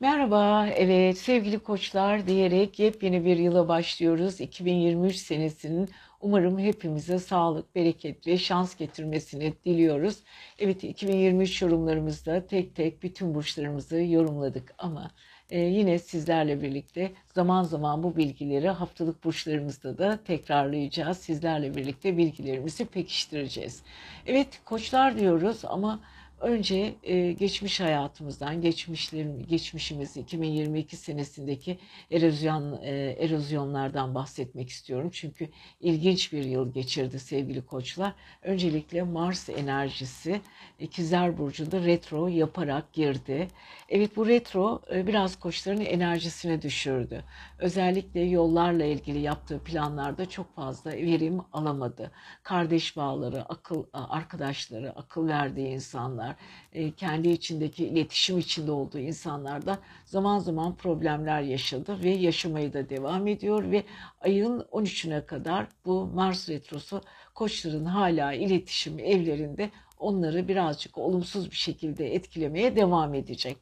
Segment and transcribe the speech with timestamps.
[0.00, 4.40] Merhaba, evet sevgili koçlar diyerek yepyeni bir yıla başlıyoruz.
[4.40, 5.88] 2023 senesinin
[6.20, 10.16] umarım hepimize sağlık, bereket ve şans getirmesini diliyoruz.
[10.58, 15.10] Evet 2023 yorumlarımızda tek tek bütün burçlarımızı yorumladık ama
[15.50, 21.18] e, yine sizlerle birlikte zaman zaman bu bilgileri haftalık burçlarımızda da tekrarlayacağız.
[21.18, 23.82] Sizlerle birlikte bilgilerimizi pekiştireceğiz.
[24.26, 26.00] Evet koçlar diyoruz ama
[26.40, 31.78] Önce e, geçmiş hayatımızdan, geçmişlerim, geçmişimiz 2022 senesindeki
[32.10, 35.10] erozyon e, erozyonlardan bahsetmek istiyorum.
[35.12, 35.48] Çünkü
[35.80, 38.12] ilginç bir yıl geçirdi sevgili koçlar.
[38.42, 40.40] Öncelikle Mars enerjisi
[40.78, 43.48] İkizler Burcu'nda retro yaparak girdi.
[43.88, 47.24] Evet bu retro e, biraz koçların enerjisini düşürdü.
[47.58, 52.10] Özellikle yollarla ilgili yaptığı planlarda çok fazla verim alamadı.
[52.42, 56.36] Kardeş bağları, akıl arkadaşları, akıl verdiği insanlar insanlar,
[56.72, 63.26] e, kendi içindeki iletişim içinde olduğu insanlarda zaman zaman problemler yaşadı ve yaşamaya da devam
[63.26, 63.84] ediyor ve
[64.20, 67.02] ayın 13'üne kadar bu Mars retrosu
[67.34, 73.56] koçların hala iletişim evlerinde onları birazcık olumsuz bir şekilde etkilemeye devam edecek.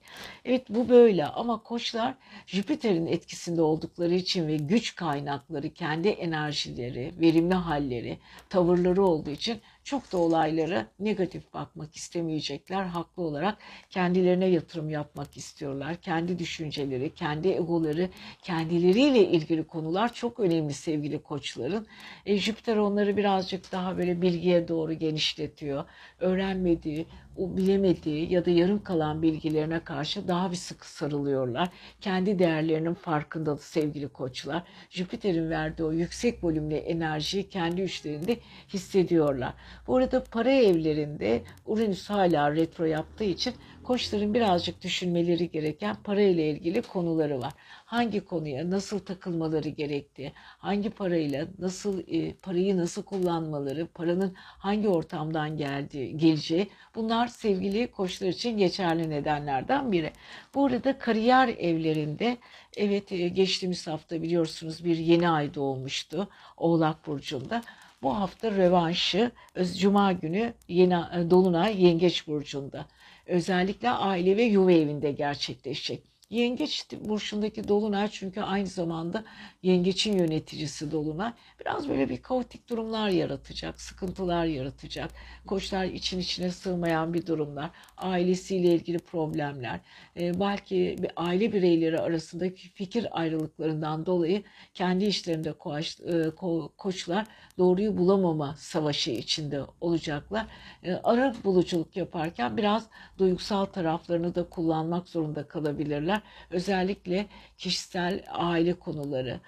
[0.44, 2.14] Evet bu böyle ama koçlar
[2.46, 10.12] Jüpiter'in etkisinde oldukları için ve güç kaynakları, kendi enerjileri, verimli halleri, tavırları olduğu için çok
[10.12, 12.84] da olaylara negatif bakmak istemeyecekler.
[12.84, 13.58] Haklı olarak
[13.90, 15.96] kendilerine yatırım yapmak istiyorlar.
[15.96, 18.08] Kendi düşünceleri, kendi egoları,
[18.42, 21.86] kendileriyle ilgili konular çok önemli sevgili koçların.
[22.26, 25.84] E, Jüpiter onları birazcık daha böyle bilgiye doğru genişletiyor.
[26.20, 27.06] Öğrenmediği,
[27.38, 31.68] o bilemediği ya da yarım kalan bilgilerine karşı daha bir sıkı sarılıyorlar.
[32.00, 34.62] Kendi değerlerinin farkındalı sevgili koçlar.
[34.90, 38.36] Jüpiter'in verdiği o yüksek volümlü enerjiyi kendi üçlerinde
[38.68, 39.54] hissediyorlar.
[39.86, 46.50] Bu arada para evlerinde Uranüs hala retro yaptığı için koçların birazcık düşünmeleri gereken para ile
[46.50, 47.52] ilgili konuları var.
[47.86, 55.56] Hangi konuya nasıl takılmaları gerektiği, hangi parayla nasıl e, parayı nasıl kullanmaları, paranın hangi ortamdan
[55.56, 60.12] geldiği, geleceği bunlar sevgili koçlar için geçerli nedenlerden biri.
[60.54, 62.36] Bu arada kariyer evlerinde
[62.76, 67.62] evet e, geçtiğimiz hafta biliyorsunuz bir yeni ay doğmuştu Oğlak Burcu'nda.
[68.02, 69.30] Bu hafta revanşı
[69.78, 72.86] Cuma günü yeni e, Dolunay Yengeç Burcu'nda.
[73.26, 76.15] Özellikle aile ve yuva evinde gerçekleşecek.
[76.30, 79.24] Yengeç burçundaki dolunay çünkü aynı zamanda
[79.62, 81.32] yengeçin yöneticisi dolunay.
[81.60, 85.10] Biraz böyle bir kaotik durumlar yaratacak, sıkıntılar yaratacak.
[85.46, 89.80] Koçlar için içine sığmayan bir durumlar, ailesiyle ilgili problemler,
[90.16, 94.42] e, belki bir aile bireyleri arasındaki fikir ayrılıklarından dolayı
[94.74, 96.30] kendi işlerinde koç, e,
[96.76, 97.26] koçlar
[97.58, 100.46] doğruyu bulamama savaşı içinde olacaklar.
[100.82, 102.86] E, ara buluculuk yaparken biraz
[103.18, 107.26] duygusal taraflarını da kullanmak zorunda kalabilirler özellikle
[107.58, 109.40] kişisel aile konuları,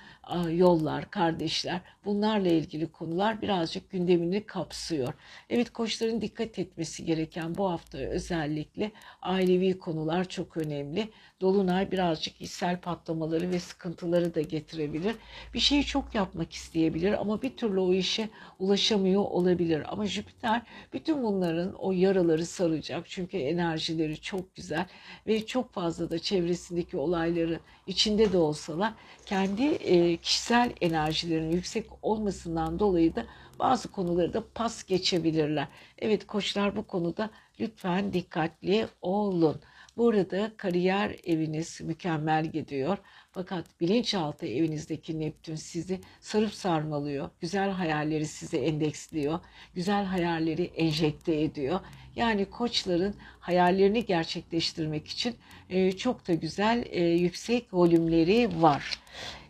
[0.50, 5.14] yollar, kardeşler bunlarla ilgili konular birazcık gündemini kapsıyor.
[5.50, 8.92] Evet koçların dikkat etmesi gereken bu hafta özellikle
[9.22, 11.08] ailevi konular çok önemli.
[11.41, 15.16] Dolunay birazcık içsel patlamaları ve sıkıntıları da getirebilir.
[15.54, 18.28] Bir şeyi çok yapmak isteyebilir ama bir türlü o işe
[18.59, 19.82] ulaşamıyor olabilir.
[19.88, 20.62] Ama Jüpiter
[20.93, 23.09] bütün bunların o yaraları saracak.
[23.09, 24.87] Çünkü enerjileri çok güzel
[25.27, 28.93] ve çok fazla da çevresindeki olayları içinde de olsalar
[29.27, 33.27] kendi e, kişisel enerjilerin yüksek olmasından dolayı da
[33.59, 35.69] bazı konuları da pas geçebilirler.
[35.98, 39.60] Evet koçlar bu konuda lütfen dikkatli olun.
[39.98, 42.98] Burada kariyer eviniz mükemmel gidiyor.
[43.32, 47.31] Fakat bilinçaltı evinizdeki Neptün sizi sarıp sarmalıyor.
[47.41, 49.41] Güzel hayalleri size endeksliyor.
[49.75, 51.81] Güzel hayalleri enjekte ediyor.
[52.16, 55.34] Yani koçların hayallerini gerçekleştirmek için
[55.70, 58.98] e, çok da güzel e, yüksek volümleri var.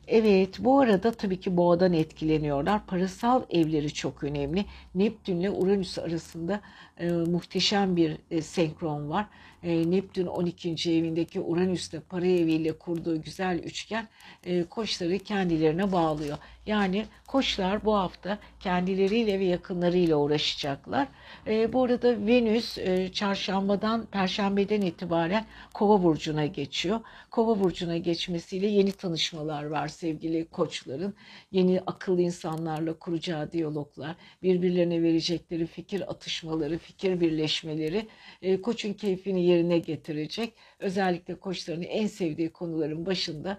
[0.09, 2.87] Evet bu arada tabii ki boğadan etkileniyorlar.
[2.87, 4.65] Parasal evleri çok önemli.
[4.95, 6.61] Neptün ile Uranüs arasında
[6.99, 9.27] e, muhteşem bir e, senkron var.
[9.63, 10.71] E, Neptün 12.
[10.71, 14.09] evindeki Uranüs'te para eviyle kurduğu güzel üçgen
[14.45, 16.39] e, koçları kendilerine bağlıyor.
[16.67, 21.09] Yani koçlar bu hafta kendileriyle ve yakınlarıyla uğraşacaklar.
[21.47, 27.01] E, bu arada Venüs e, çarşambadan, perşembeden itibaren Kova burcuna geçiyor.
[27.31, 31.15] Kova burcuna geçmesiyle yeni tanışmalar var sevgili koçların.
[31.53, 38.07] Yeni akıllı insanlarla kuracağı diyaloglar, birbirlerine verecekleri fikir atışmaları, fikir birleşmeleri
[38.43, 40.53] e, koçun keyfini yerine getirecek.
[40.79, 43.59] Özellikle koçların en sevdiği konuların başında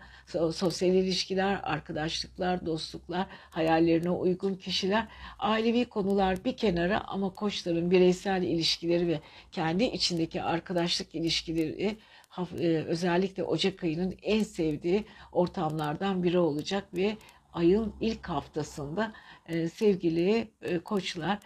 [0.54, 5.08] sosyal ilişkiler, arkadaşlıklar, dostluk dostluklar, hayallerine uygun kişiler,
[5.40, 9.20] ailevi konular bir kenara ama koçların bireysel ilişkileri ve
[9.52, 11.98] kendi içindeki arkadaşlık ilişkileri
[12.38, 17.18] e, özellikle Ocak ayının en sevdiği ortamlardan biri olacak ve
[17.54, 19.14] ayın ilk haftasında
[19.48, 21.40] e, sevgili e, koçlar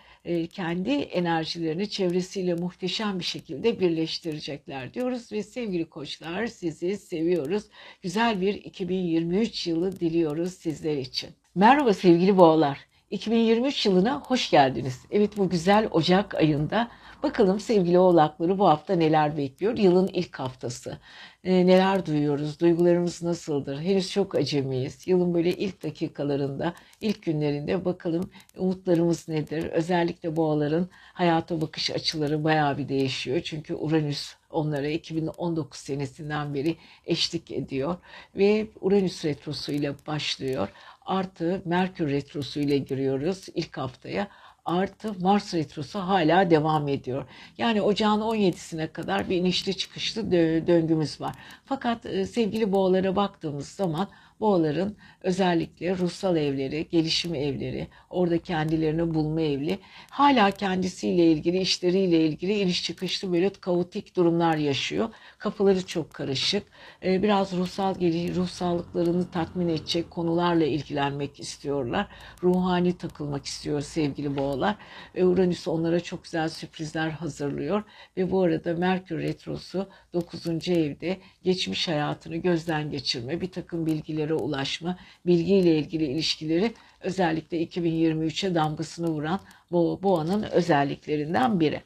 [0.52, 7.64] kendi enerjilerini çevresiyle muhteşem bir şekilde birleştirecekler diyoruz ve sevgili koçlar sizi seviyoruz.
[8.02, 11.30] Güzel bir 2023 yılı diliyoruz sizler için.
[11.56, 12.80] Merhaba sevgili boğalar.
[13.10, 15.06] 2023 yılına hoş geldiniz.
[15.12, 16.92] Evet bu güzel Ocak ayında
[17.24, 19.78] bakalım sevgili oğlakları bu hafta neler bekliyor?
[19.78, 20.98] Yılın ilk haftası.
[21.44, 22.60] Ee, neler duyuyoruz?
[22.60, 23.82] Duygularımız nasıldır?
[23.82, 25.08] Henüz çok acemiyiz.
[25.08, 29.64] Yılın böyle ilk dakikalarında, ilk günlerinde bakalım umutlarımız nedir?
[29.64, 33.42] Özellikle boğaların hayata bakış açıları bayağı bir değişiyor.
[33.44, 37.98] Çünkü Uranüs onlara 2019 senesinden beri eşlik ediyor
[38.36, 40.70] ve Uranüs retrosu ile başlıyor
[41.06, 44.28] artı Merkür Retrosu ile giriyoruz ilk haftaya.
[44.66, 47.26] Artı Mars Retrosu hala devam ediyor.
[47.58, 50.32] Yani ocağın 17'sine kadar bir inişli çıkışlı
[50.68, 51.36] döngümüz var.
[51.66, 54.08] Fakat e, sevgili boğalara baktığımız zaman
[54.40, 62.60] boğaların özellikle ruhsal evleri, gelişim evleri, orada kendilerini bulma evli, hala kendisiyle ilgili, işleriyle ilgili
[62.60, 65.10] iniş çıkışlı böyle kaotik durumlar yaşıyor.
[65.38, 66.64] Kafaları çok karışık.
[67.04, 67.96] Ee, biraz ruhsal
[68.36, 72.08] ruhsallıklarını tatmin edecek konularla ilgilenmek istiyorlar.
[72.44, 74.76] Ruhani takılmak istiyor sevgili boğalar.
[75.18, 77.84] Uranüs onlara çok güzel sürprizler hazırlıyor.
[78.18, 80.70] Ve bu arada Merkür Retrosu 9.
[80.70, 83.86] evde geçmiş hayatını gözden geçirme, bir takım
[84.24, 89.40] bilgilere ulaşma, bilgiyle ilgili ilişkileri özellikle 2023'e damgasını vuran
[89.72, 91.82] bu boğanın özelliklerinden biri.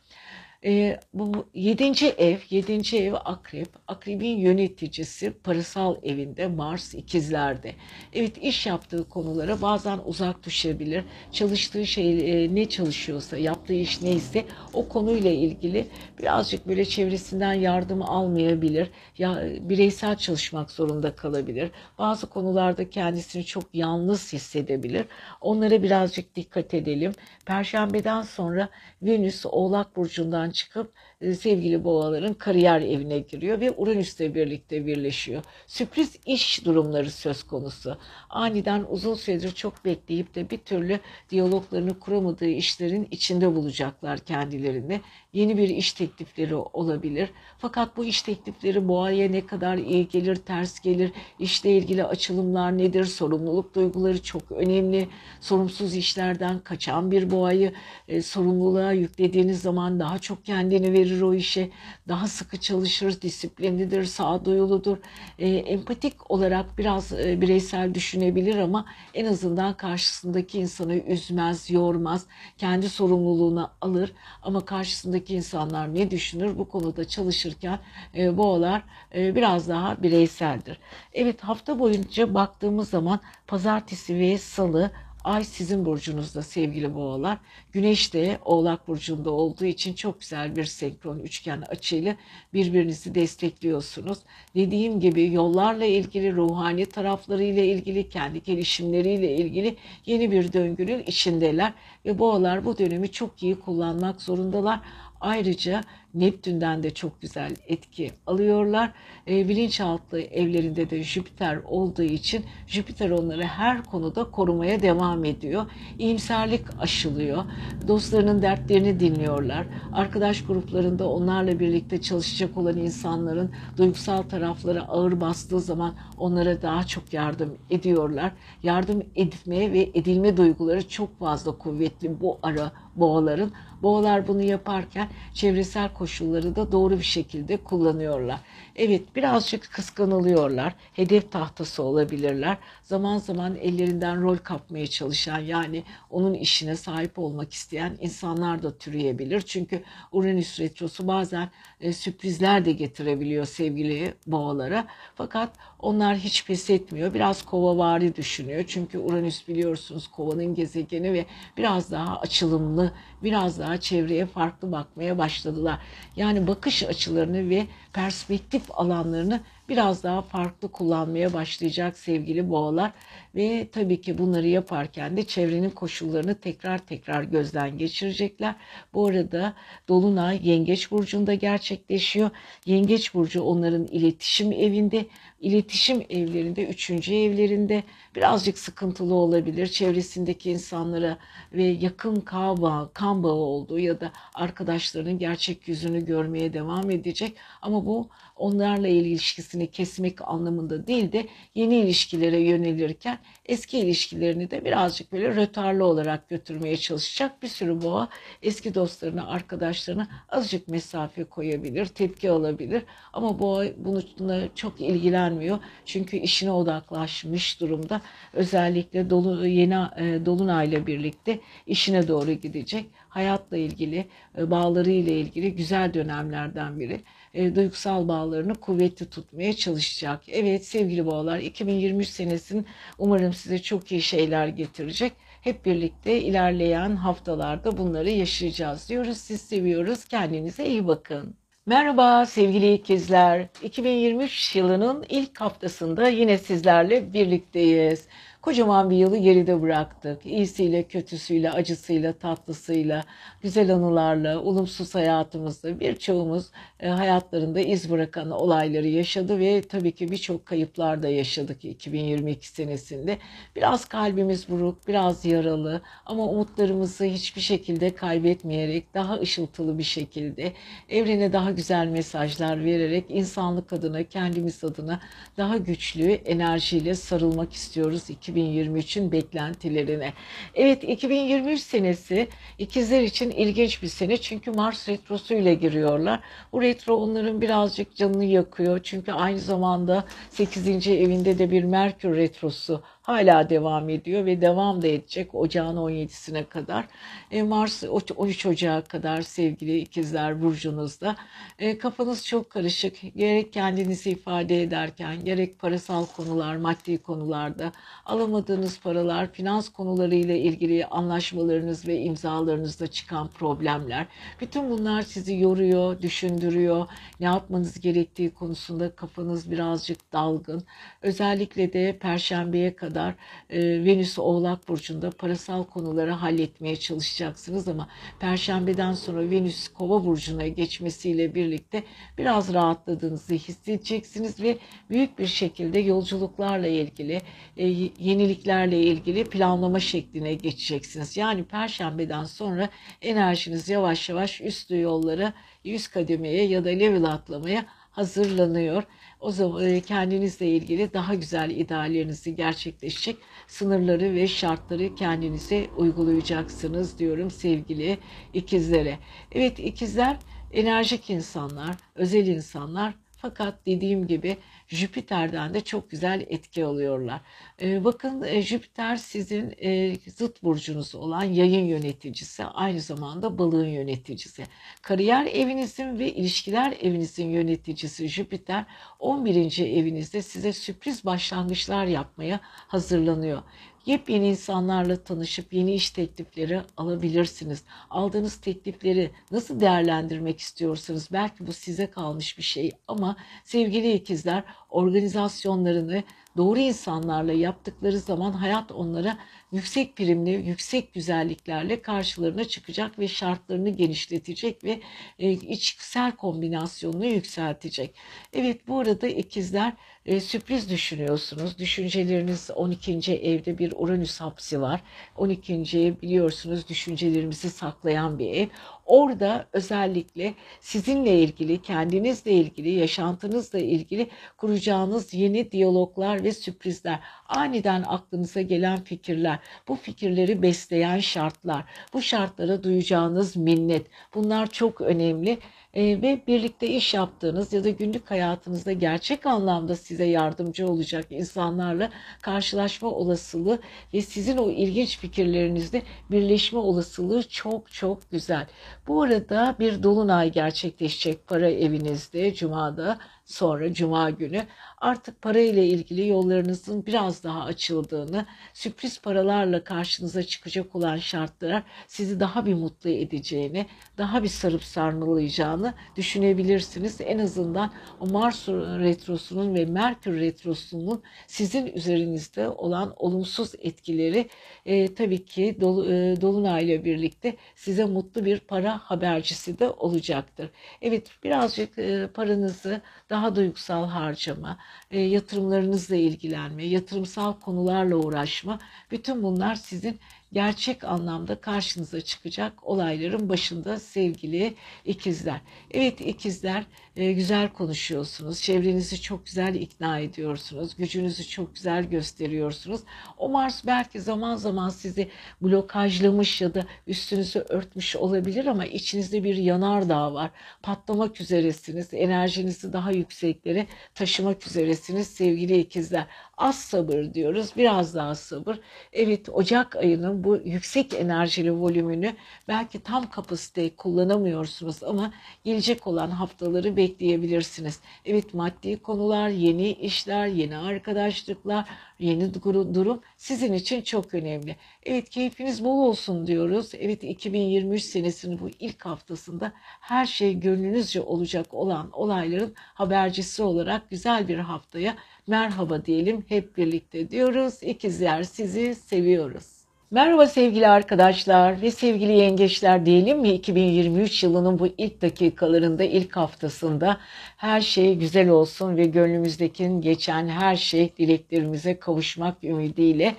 [0.65, 3.67] E, bu yedinci ev, yedinci ev akrep.
[3.87, 7.75] Akrebin yöneticisi parasal evinde Mars ikizlerde.
[8.13, 11.03] Evet iş yaptığı konulara bazen uzak düşebilir.
[11.31, 15.87] Çalıştığı şey e, ne çalışıyorsa, yaptığı iş neyse o konuyla ilgili
[16.19, 18.89] birazcık böyle çevresinden yardım almayabilir.
[19.17, 21.71] Ya bireysel çalışmak zorunda kalabilir.
[21.97, 25.05] Bazı konularda kendisini çok yalnız hissedebilir.
[25.41, 27.11] Onlara birazcık dikkat edelim.
[27.45, 28.69] Perşembeden sonra
[29.01, 35.43] Venüs Oğlak burcundan çıkıp sevgili boğaların kariyer evine giriyor ve Uranüs'le birlikte birleşiyor.
[35.67, 37.97] Sürpriz iş durumları söz konusu.
[38.29, 40.99] Aniden uzun süredir çok bekleyip de bir türlü
[41.29, 45.01] diyaloglarını kuramadığı işlerin içinde bulacaklar kendilerini.
[45.33, 47.29] Yeni bir iş teklifleri olabilir.
[47.57, 53.05] Fakat bu iş teklifleri boğaya ne kadar iyi gelir, ters gelir, işle ilgili açılımlar nedir,
[53.05, 55.07] sorumluluk duyguları çok önemli.
[55.41, 57.73] Sorumsuz işlerden kaçan bir boğayı
[58.07, 61.69] e, sorumluluğa yüklediğiniz zaman daha çok kendini verir verir o işe.
[62.07, 64.97] Daha sıkı çalışır, disiplinlidir, sağduyuludur.
[65.39, 72.25] E, empatik olarak biraz e, bireysel düşünebilir ama en azından karşısındaki insanı üzmez, yormaz.
[72.57, 74.13] Kendi sorumluluğuna alır
[74.43, 77.79] ama karşısındaki insanlar ne düşünür bu konuda çalışırken
[78.15, 78.83] e, boğalar
[79.15, 80.79] e, biraz daha bireyseldir.
[81.13, 84.91] Evet hafta boyunca baktığımız zaman pazartesi ve salı
[85.27, 87.37] Ay sizin burcunuzda sevgili boğalar.
[87.71, 92.15] Güneş de oğlak burcunda olduğu için çok güzel bir senkron üçgen açıyla
[92.53, 94.17] birbirinizi destekliyorsunuz.
[94.55, 99.75] Dediğim gibi yollarla ilgili, ruhani taraflarıyla ilgili, kendi gelişimleriyle ilgili
[100.05, 101.73] yeni bir döngünün içindeler.
[102.05, 104.79] Ve boğalar bu dönemi çok iyi kullanmak zorundalar.
[105.21, 105.83] Ayrıca
[106.13, 108.91] Neptün'den de çok güzel etki alıyorlar.
[109.27, 115.65] E, bilinçaltı evlerinde de Jüpiter olduğu için Jüpiter onları her konuda korumaya devam ediyor.
[115.99, 117.43] İyimserlik aşılıyor.
[117.87, 119.65] Dostlarının dertlerini dinliyorlar.
[119.93, 127.13] Arkadaş gruplarında onlarla birlikte çalışacak olan insanların duygusal tarafları ağır bastığı zaman onlara daha çok
[127.13, 128.31] yardım ediyorlar.
[128.63, 133.51] Yardım etmeye ve edilme duyguları çok fazla kuvvetli bu ara boğaların.
[133.81, 138.39] Boğalar bunu yaparken çevresel koşulları da doğru bir şekilde kullanıyorlar.
[138.77, 140.75] Evet birazcık kıskanılıyorlar.
[140.93, 142.57] Hedef tahtası olabilirler.
[142.83, 149.41] Zaman zaman ellerinden rol kapmaya çalışan yani onun işine sahip olmak isteyen insanlar da türeyebilir.
[149.41, 151.49] Çünkü Uranüs retrosu bazen
[151.81, 154.87] e, sürprizler de getirebiliyor sevgili boğalara.
[155.15, 157.13] Fakat onlar hiç pes etmiyor.
[157.13, 158.63] Biraz kovavari düşünüyor.
[158.67, 161.25] Çünkü Uranüs biliyorsunuz kovanın gezegeni ve
[161.57, 162.91] biraz daha açılımlı,
[163.23, 165.79] biraz daha çevreye farklı bakmaya başladılar.
[166.15, 172.91] Yani bakış açılarını ve perspektif alanlarını biraz daha farklı kullanmaya başlayacak sevgili boğalar.
[173.37, 178.55] Ve tabii ki bunları yaparken de çevrenin koşullarını tekrar tekrar gözden geçirecekler.
[178.93, 179.53] Bu arada
[179.87, 182.29] Dolunay Yengeç Burcu'nda gerçekleşiyor.
[182.65, 185.05] Yengeç Burcu onların iletişim evinde
[185.41, 187.83] iletişim evlerinde, üçüncü evlerinde
[188.15, 189.67] birazcık sıkıntılı olabilir.
[189.67, 191.17] Çevresindeki insanlara
[191.53, 197.35] ve yakın kan bağı, kan bağı olduğu ya da arkadaşlarının gerçek yüzünü görmeye devam edecek.
[197.61, 205.11] Ama bu onlarla ilişkisini kesmek anlamında değil de yeni ilişkilere yönelirken eski ilişkilerini de birazcık
[205.11, 207.43] böyle rötarlı olarak götürmeye çalışacak.
[207.43, 208.09] Bir sürü boğa
[208.41, 212.83] eski dostlarına, arkadaşlarına azıcık mesafe koyabilir, tepki alabilir.
[213.13, 215.59] Ama boğa bununla çok ilgilenmiyor.
[215.85, 218.01] Çünkü işine odaklaşmış durumda.
[218.33, 222.85] Özellikle dolu, yeni e, dolunayla birlikte işine doğru gidecek.
[223.09, 224.07] Hayatla ilgili,
[224.37, 227.01] e, bağları ile ilgili güzel dönemlerden biri
[227.33, 230.21] e, duygusal bağlarını kuvvetli tutmaya çalışacak.
[230.27, 232.65] Evet sevgili boğalar 2023 senesinin
[232.97, 235.13] umarım size çok iyi şeyler getirecek.
[235.41, 239.17] Hep birlikte ilerleyen haftalarda bunları yaşayacağız diyoruz.
[239.17, 240.05] Siz seviyoruz.
[240.05, 241.35] Kendinize iyi bakın.
[241.65, 243.47] Merhaba sevgili ikizler.
[243.63, 248.07] 2023 yılının ilk haftasında yine sizlerle birlikteyiz.
[248.47, 250.25] Kocaman bir yılı geride bıraktık.
[250.25, 253.03] İyisiyle, kötüsüyle, acısıyla, tatlısıyla,
[253.41, 256.45] güzel anılarla, olumsuz hayatımızda birçoğumuz
[256.79, 263.17] e, hayatlarında iz bırakan olayları yaşadı ve tabii ki birçok kayıplar da yaşadık 2022 senesinde.
[263.55, 270.53] Biraz kalbimiz buruk, biraz yaralı ama umutlarımızı hiçbir şekilde kaybetmeyerek daha ışıltılı bir şekilde
[270.89, 274.99] evrene daha güzel mesajlar vererek insanlık adına, kendimiz adına
[275.37, 280.13] daha güçlü enerjiyle sarılmak istiyoruz 2023'ün beklentilerine.
[280.55, 282.27] Evet 2023 senesi
[282.59, 286.19] ikizler için ilginç bir sene çünkü Mars retrosu ile giriyorlar.
[286.51, 290.87] Bu retro onların birazcık canını yakıyor çünkü aynı zamanda 8.
[290.87, 296.85] evinde de bir Merkür retrosu hala devam ediyor ve devam da edecek ocağın 17'sine kadar.
[297.31, 297.83] E, Mars
[298.17, 301.15] 13 Ocağı kadar sevgili ikizler burcunuzda.
[301.59, 302.95] E, kafanız çok karışık.
[303.15, 307.71] Gerek kendinizi ifade ederken gerek parasal konular, maddi konularda
[308.05, 314.07] alamadığınız paralar, finans konularıyla ilgili anlaşmalarınız ve imzalarınızda çıkan problemler.
[314.41, 316.87] Bütün bunlar sizi yoruyor, düşündürüyor.
[317.19, 320.63] Ne yapmanız gerektiği konusunda kafanız birazcık dalgın.
[321.01, 323.15] Özellikle de perşembeye kadar kadar
[323.49, 327.87] e, Venüs Oğlak Burcu'nda parasal konuları halletmeye çalışacaksınız ama
[328.19, 331.83] Perşembeden sonra Venüs Kova Burcu'na geçmesiyle birlikte
[332.17, 334.57] biraz rahatladığınızı hissedeceksiniz ve
[334.89, 337.21] büyük bir şekilde yolculuklarla ilgili,
[337.57, 337.67] e,
[337.99, 341.17] yeniliklerle ilgili planlama şekline geçeceksiniz.
[341.17, 342.69] Yani Perşembeden sonra
[343.01, 347.65] enerjiniz yavaş yavaş üstü yollara, yüz kademeye ya da level atlamaya
[347.97, 348.83] hazırlanıyor.
[349.19, 357.31] O zaman e, kendinizle ilgili daha güzel ideallerinizi gerçekleşecek sınırları ve şartları kendinize uygulayacaksınız diyorum
[357.31, 357.97] sevgili
[358.33, 358.99] ikizlere.
[359.31, 360.17] Evet ikizler
[360.51, 367.21] enerjik insanlar, özel insanlar fakat dediğim gibi Jüpiter'den de çok güzel etki alıyorlar.
[367.61, 374.43] E, bakın e, Jüpiter sizin e, zıt burcunuz olan yayın yöneticisi, aynı zamanda balığın yöneticisi.
[374.81, 378.65] Kariyer evinizin ve ilişkiler evinizin yöneticisi Jüpiter
[378.99, 379.59] 11.
[379.59, 383.41] evinizde size sürpriz başlangıçlar yapmaya hazırlanıyor.
[383.87, 387.63] Yepyeni insanlarla tanışıp yeni iş teklifleri alabilirsiniz.
[387.89, 396.03] Aldığınız teklifleri nasıl değerlendirmek istiyorsanız belki bu size kalmış bir şey ama sevgili ikizler organizasyonlarını
[396.37, 399.17] doğru insanlarla yaptıkları zaman hayat onlara
[399.51, 404.81] yüksek primli, yüksek güzelliklerle karşılarına çıkacak ve şartlarını genişletecek ve
[405.19, 407.95] e, içsel kombinasyonunu yükseltecek.
[408.33, 409.73] Evet bu arada ikizler
[410.07, 411.57] e, sürpriz düşünüyorsunuz.
[411.57, 413.13] Düşünceleriniz 12.
[413.13, 414.81] evde bir Uranüs hapsi var.
[415.17, 415.53] 12.
[415.53, 418.47] ev biliyorsunuz düşüncelerimizi saklayan bir ev.
[418.85, 428.41] Orada özellikle sizinle ilgili, kendinizle ilgili, yaşantınızla ilgili kuracağınız yeni diyaloglar ve sürprizler, aniden aklınıza
[428.41, 429.36] gelen fikirler,
[429.67, 433.87] bu fikirleri besleyen şartlar, bu şartlara duyacağınız minnet.
[434.15, 435.39] Bunlar çok önemli
[435.73, 441.89] e, ve birlikte iş yaptığınız ya da günlük hayatınızda gerçek anlamda size yardımcı olacak insanlarla
[442.21, 443.59] karşılaşma olasılığı
[443.93, 448.47] ve sizin o ilginç fikirlerinizde birleşme olasılığı çok çok güzel.
[448.87, 454.45] Bu arada bir dolunay gerçekleşecek para evinizde Cuma'da sonra Cuma günü
[454.77, 462.19] artık para ile ilgili yollarınızın biraz daha açıldığını, sürpriz paralarla karşınıza çıkacak olan şartlar sizi
[462.19, 463.65] daha bir mutlu edeceğini,
[463.97, 467.01] daha bir sarıp sarmalayacağını düşünebilirsiniz.
[467.01, 474.29] En azından o Mars retrosunun ve Merkür retrosunun sizin üzerinizde olan olumsuz etkileri
[474.65, 480.49] e, tabii ki Dol, e, Dolunay'la birlikte size mutlu bir para habercisi de olacaktır.
[480.81, 484.57] Evet birazcık e, paranızı daha duygusal harcama,
[484.91, 488.59] e, yatırımlarınızla ilgilenme, yatırımsal konularla uğraşma
[488.91, 489.99] bütün bunlar sizin
[490.33, 494.55] gerçek anlamda karşınıza çıkacak olayların başında sevgili
[494.85, 495.41] ikizler.
[495.71, 496.65] Evet ikizler
[496.95, 498.41] e, güzel konuşuyorsunuz.
[498.41, 500.75] Çevrenizi çok güzel ikna ediyorsunuz.
[500.77, 502.81] Gücünüzü çok güzel gösteriyorsunuz.
[503.17, 505.09] O Mars belki zaman zaman sizi
[505.41, 510.31] blokajlamış ya da üstünüzü örtmüş olabilir ama içinizde bir yanardağ var.
[510.63, 511.93] Patlamak üzeresiniz.
[511.93, 516.07] Enerjinizi daha yükseklere taşımak üzeresiniz sevgili ikizler.
[516.37, 517.51] Az sabır diyoruz.
[517.57, 518.59] Biraz daha sabır.
[518.93, 522.15] Evet Ocak ayının bu yüksek enerjili volümünü
[522.47, 527.79] belki tam kapasite kullanamıyorsunuz ama gelecek olan haftaları bekleyebilirsiniz.
[528.05, 534.55] Evet maddi konular, yeni işler, yeni arkadaşlıklar, yeni durum sizin için çok önemli.
[534.83, 536.71] Evet keyfiniz bol olsun diyoruz.
[536.79, 544.27] Evet 2023 senesinin bu ilk haftasında her şey gönlünüzce olacak olan olayların habercisi olarak güzel
[544.27, 544.95] bir haftaya
[545.27, 547.63] merhaba diyelim hep birlikte diyoruz.
[547.63, 549.57] İkizler sizi seviyoruz.
[549.91, 556.97] Merhaba sevgili arkadaşlar ve sevgili yengeçler diyelim mi 2023 yılının bu ilk dakikalarında ilk haftasında
[557.37, 563.15] her şey güzel olsun ve gönlümüzdeki geçen her şey dileklerimize kavuşmak ümidiyle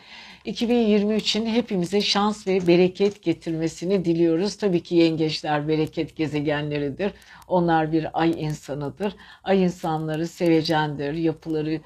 [0.47, 4.57] 2023'ün hepimize şans ve bereket getirmesini diliyoruz.
[4.57, 7.13] Tabii ki yengeçler bereket gezegenleridir.
[7.49, 9.15] Onlar bir ay insanıdır.
[9.45, 11.13] Ay insanları sevecendir.
[11.13, 11.81] Yapıları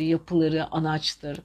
[0.00, 1.38] yapıları anaçtır.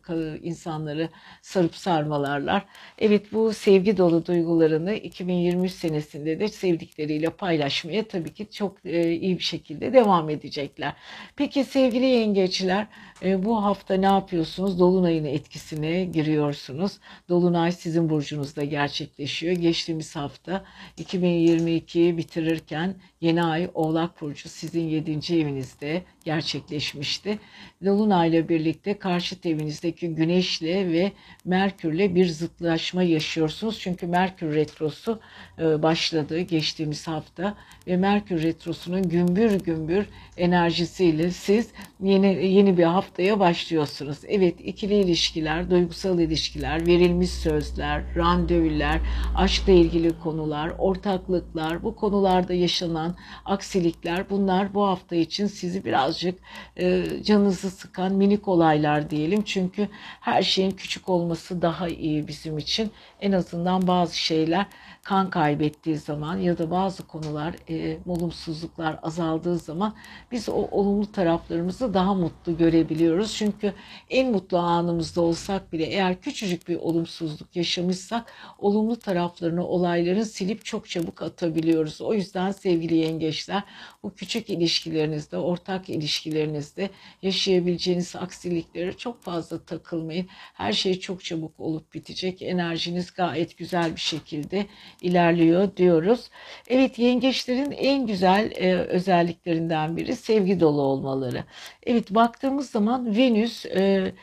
[0.43, 1.09] insanları
[1.41, 2.65] sarıp sarmalarlar.
[2.98, 9.38] Evet bu sevgi dolu duygularını 2023 senesinde de sevdikleriyle paylaşmaya tabii ki çok e, iyi
[9.38, 10.93] bir şekilde devam edecekler.
[11.36, 12.88] Peki sevgili yengeçler
[13.24, 14.79] e, bu hafta ne yapıyorsunuz?
[14.79, 17.00] Dolunay'ın etkisine giriyorsunuz.
[17.29, 19.55] Dolunay sizin burcunuzda gerçekleşiyor.
[19.55, 20.63] Geçtiğimiz hafta
[20.98, 25.11] 2022'yi bitirirken yeni ay Oğlak Burcu sizin 7.
[25.11, 27.39] evinizde gerçekleşmişti.
[27.85, 31.11] Dolunay ile birlikte karşıt evinizdeki Güneş'le ve
[31.45, 33.79] Merkür'le bir zıtlaşma yaşıyorsunuz.
[33.79, 35.19] Çünkü Merkür Retrosu
[35.59, 37.57] e, başladı geçtiğimiz hafta
[37.88, 40.05] ve Merkür Retrosu'nun gümbür gümbür
[40.38, 41.69] enerjisiyle siz
[42.01, 44.17] yeni yeni bir haftaya başlıyorsunuz.
[44.27, 49.01] Evet ikili ilişkiler, duygusal ilişkiler, verilmiş sözler, randevular,
[49.36, 53.09] aşkla ilgili konular, ortaklıklar, bu konularda yaşanan
[53.45, 56.39] aksilikler bunlar bu hafta için sizi birazcık
[56.78, 59.43] e, canınızı sıkan minik olaylar diyelim.
[59.43, 59.88] Çünkü
[60.22, 62.91] her şeyin küçük olması daha iyi bizim için.
[63.22, 64.65] En azından bazı şeyler
[65.03, 69.95] kan kaybettiği zaman ya da bazı konular e, olumsuzluklar azaldığı zaman
[70.31, 73.35] biz o olumlu taraflarımızı daha mutlu görebiliyoruz.
[73.35, 73.73] Çünkü
[74.09, 80.89] en mutlu anımızda olsak bile eğer küçücük bir olumsuzluk yaşamışsak olumlu taraflarını olayların silip çok
[80.89, 82.01] çabuk atabiliyoruz.
[82.01, 83.63] O yüzden sevgili yengeçler
[84.03, 86.89] bu küçük ilişkilerinizde, ortak ilişkilerinizde
[87.21, 90.27] yaşayabileceğiniz aksiliklere çok fazla takılmayın.
[90.53, 92.41] Her şey çok çabuk olup bitecek.
[92.41, 94.65] Enerjiniz gayet güzel bir şekilde
[95.01, 96.29] ilerliyor diyoruz.
[96.67, 101.43] Evet yengeçlerin en güzel e, özelliklerinden biri sevgi dolu olmaları.
[101.83, 104.13] Evet baktığımız zaman Venüs e,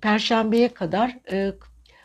[0.00, 1.52] Perşembe'ye kadar e,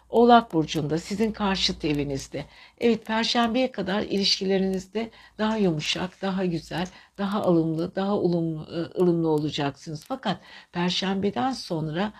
[0.09, 2.45] Oğlak Burcu'nda sizin karşıt evinizde.
[2.79, 10.05] Evet Perşembe'ye kadar ilişkilerinizde daha yumuşak, daha güzel, daha alımlı, daha ılımlı, e, ılımlı olacaksınız.
[10.07, 10.39] Fakat
[10.71, 12.13] Perşembe'den sonra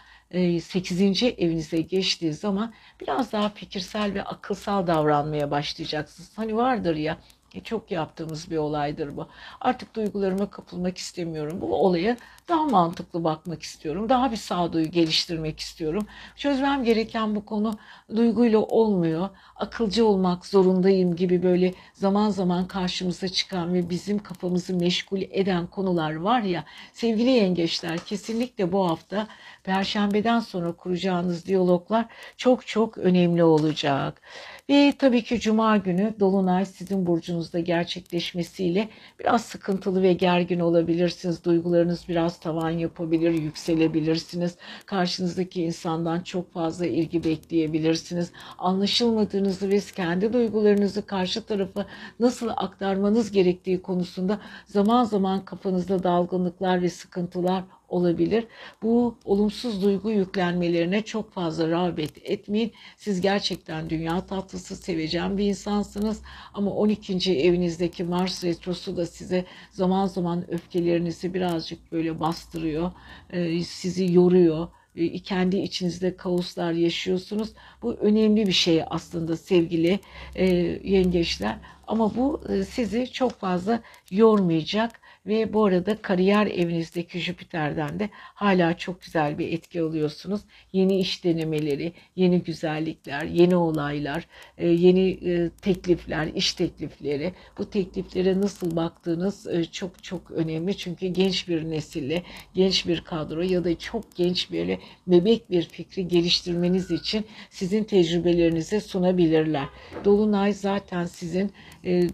[0.62, 1.24] 8.
[1.24, 6.38] E, evinize geçtiği zaman biraz daha fikirsel ve akılsal davranmaya başlayacaksınız.
[6.38, 7.18] Hani vardır ya
[7.64, 9.28] çok yaptığımız bir olaydır bu.
[9.62, 11.62] Artık duygularıma kapılmak istemiyorum.
[11.62, 12.18] Bu olaya
[12.50, 14.10] daha mantıklı bakmak istiyorum.
[14.10, 16.08] Daha bir sağduyu geliştirmek istiyorum.
[16.36, 17.78] Çözmem gereken bu konu
[18.16, 19.30] duyguyla olmuyor.
[19.56, 26.16] Akılcı olmak zorundayım gibi böyle zaman zaman karşımıza çıkan ve bizim kafamızı meşgul eden konular
[26.16, 26.64] var ya.
[26.94, 29.28] Sevgili yengeçler kesinlikle bu hafta
[29.66, 32.06] Perşembeden sonra kuracağınız diyaloglar
[32.38, 34.22] çok çok önemli olacak.
[34.70, 41.44] Ve tabii ki Cuma günü Dolunay sizin burcunuzda gerçekleşmesiyle biraz sıkıntılı ve gergin olabilirsiniz.
[41.44, 44.58] Duygularınız biraz tavan yapabilir, yükselebilirsiniz.
[44.86, 48.32] Karşınızdaki insandan çok fazla ilgi bekleyebilirsiniz.
[48.58, 51.86] Anlaşılmadığınızı ve kendi duygularınızı karşı tarafa
[52.20, 57.64] nasıl aktarmanız gerektiği konusunda zaman zaman kafanızda dalgınlıklar ve sıkıntılar
[57.96, 58.48] olabilir.
[58.84, 62.72] Bu olumsuz duygu yüklenmelerine çok fazla rağbet etmeyin.
[62.98, 66.22] Siz gerçekten dünya tatlısı, seveceğim bir insansınız.
[66.54, 67.40] Ama 12.
[67.40, 72.92] evinizdeki Mars retrosu da size zaman zaman öfkelerinizi birazcık böyle bastırıyor.
[73.30, 77.50] Ee, sizi yoruyor ee, kendi içinizde kaoslar yaşıyorsunuz.
[77.82, 80.00] Bu önemli bir şey aslında sevgili
[80.36, 80.46] e,
[80.84, 81.58] yengeçler.
[81.88, 83.82] Ama bu e, sizi çok fazla
[84.12, 90.42] yormayacak ve bu arada kariyer evinizdeki Jüpiter'den de hala çok güzel bir etki alıyorsunuz.
[90.74, 97.34] Yeni iş denemeleri, yeni güzellikler, yeni olaylar, e, yeni e, teklifler, iş teklifleri.
[97.58, 100.78] Bu tekliflere nasıl baktığınız e, çok çok önemli.
[100.78, 106.08] Çünkü genç bir nesille, genç bir kadro ya da çok genç böyle bebek bir fikri
[106.08, 109.66] geliştirmeniz için sizin tecrübelerinizi sunabilirler.
[110.06, 111.52] Dolunay zaten sizin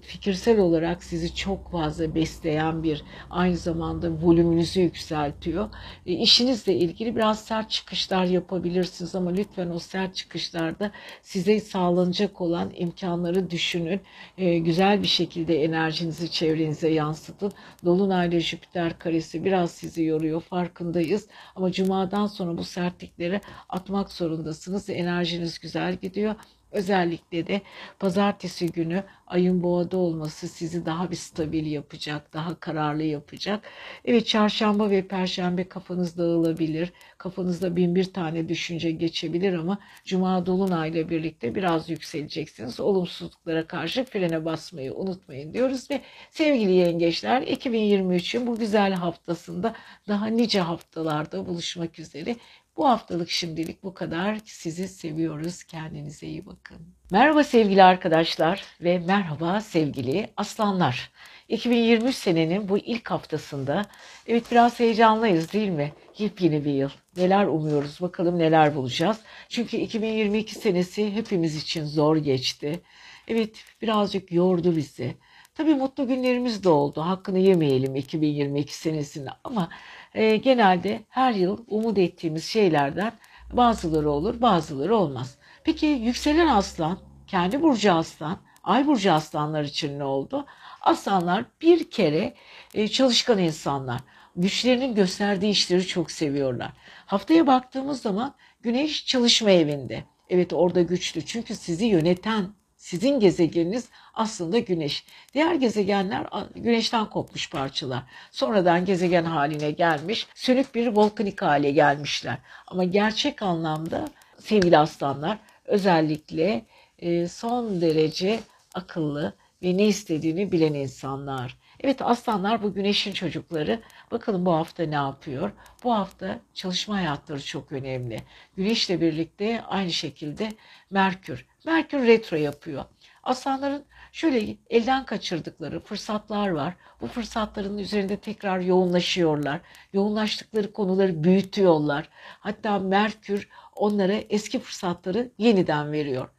[0.02, 5.70] fikirsel olarak sizi çok fazla besleyen bir aynı zamanda volümünüzü yükseltiyor.
[6.06, 12.72] E, işinizle ilgili biraz sert çıkışlar yapabilirsiniz ama lütfen o sert çıkışlarda size sağlanacak olan
[12.76, 14.02] imkanları düşünün.
[14.38, 17.52] E, güzel bir şekilde enerjinizi çevrenize yansıtın.
[17.86, 21.28] Dolunayla Jüpiter karesi biraz sizi yoruyor farkındayız.
[21.56, 24.90] Ama cumadan sonra bu sertlikleri atmak zorundasınız.
[24.90, 26.36] Enerjiniz güzel gidiyor.
[26.72, 27.62] Özellikle de
[28.00, 33.64] pazartesi günü ayın boğada olması sizi daha bir stabil yapacak, daha kararlı yapacak.
[34.06, 36.94] Evet çarşamba ve perşembe kafanız dağılabilir.
[37.18, 42.80] Kafanızda bin bir tane düşünce geçebilir ama cuma dolunayla birlikte biraz yükseleceksiniz.
[42.80, 49.76] Olumsuzluklara karşı frene basmayı unutmayın diyoruz ve sevgili yengeçler 2023'ün bu güzel haftasında
[50.08, 52.36] daha nice haftalarda buluşmak üzere.
[52.78, 54.38] Bu haftalık şimdilik bu kadar.
[54.46, 55.64] Sizi seviyoruz.
[55.64, 56.78] Kendinize iyi bakın.
[57.12, 61.12] Merhaba sevgili arkadaşlar ve merhaba sevgili aslanlar.
[61.50, 63.86] 2023 senenin bu ilk haftasında
[64.28, 65.94] evet biraz heyecanlıyız değil mi?
[66.18, 66.90] Yepyeni bir yıl.
[67.18, 69.20] Neler umuyoruz bakalım neler bulacağız.
[69.50, 72.80] Çünkü 2022 senesi hepimiz için zor geçti.
[73.28, 75.16] Evet birazcık yordu bizi.
[75.56, 77.02] Tabii mutlu günlerimiz de oldu.
[77.02, 79.70] Hakkını yemeyelim 2022 senesinde ama
[80.14, 83.14] e, genelde her yıl umut ettiğimiz şeylerden
[83.54, 85.38] bazıları olur, bazıları olmaz.
[85.64, 90.46] Peki yükselen aslan, kendi burcu aslan, ay burcu aslanlar için ne oldu?
[90.82, 92.34] Aslanlar bir kere
[92.74, 94.02] e, çalışkan insanlar.
[94.36, 96.72] Güçlerinin gösterdiği işleri çok seviyorlar.
[97.06, 100.04] Haftaya baktığımız zaman Güneş çalışma evinde.
[100.30, 102.50] Evet orada güçlü çünkü sizi yöneten
[102.82, 105.06] sizin gezegeniniz aslında güneş.
[105.34, 108.04] Diğer gezegenler güneşten kopmuş parçalar.
[108.32, 112.38] Sonradan gezegen haline gelmiş, sönük bir volkanik hale gelmişler.
[112.68, 114.08] Ama gerçek anlamda
[114.40, 116.66] sevgili aslanlar özellikle
[117.00, 118.40] e, son derece
[118.74, 121.58] akıllı ve ne istediğini bilen insanlar.
[121.80, 123.80] Evet aslanlar bu güneşin çocukları.
[124.12, 125.52] Bakalım bu hafta ne yapıyor?
[125.84, 128.22] Bu hafta çalışma hayatları çok önemli.
[128.58, 130.52] Güneşle birlikte aynı şekilde
[130.90, 131.51] Merkür.
[131.66, 132.86] Merkür retro yapıyor.
[133.24, 136.74] Aslanların şöyle elden kaçırdıkları fırsatlar var.
[137.02, 139.62] Bu fırsatların üzerinde tekrar yoğunlaşıyorlar.
[139.94, 142.10] Yoğunlaştıkları konuları büyütüyorlar.
[142.40, 146.30] Hatta Merkür onlara eski fırsatları yeniden veriyor.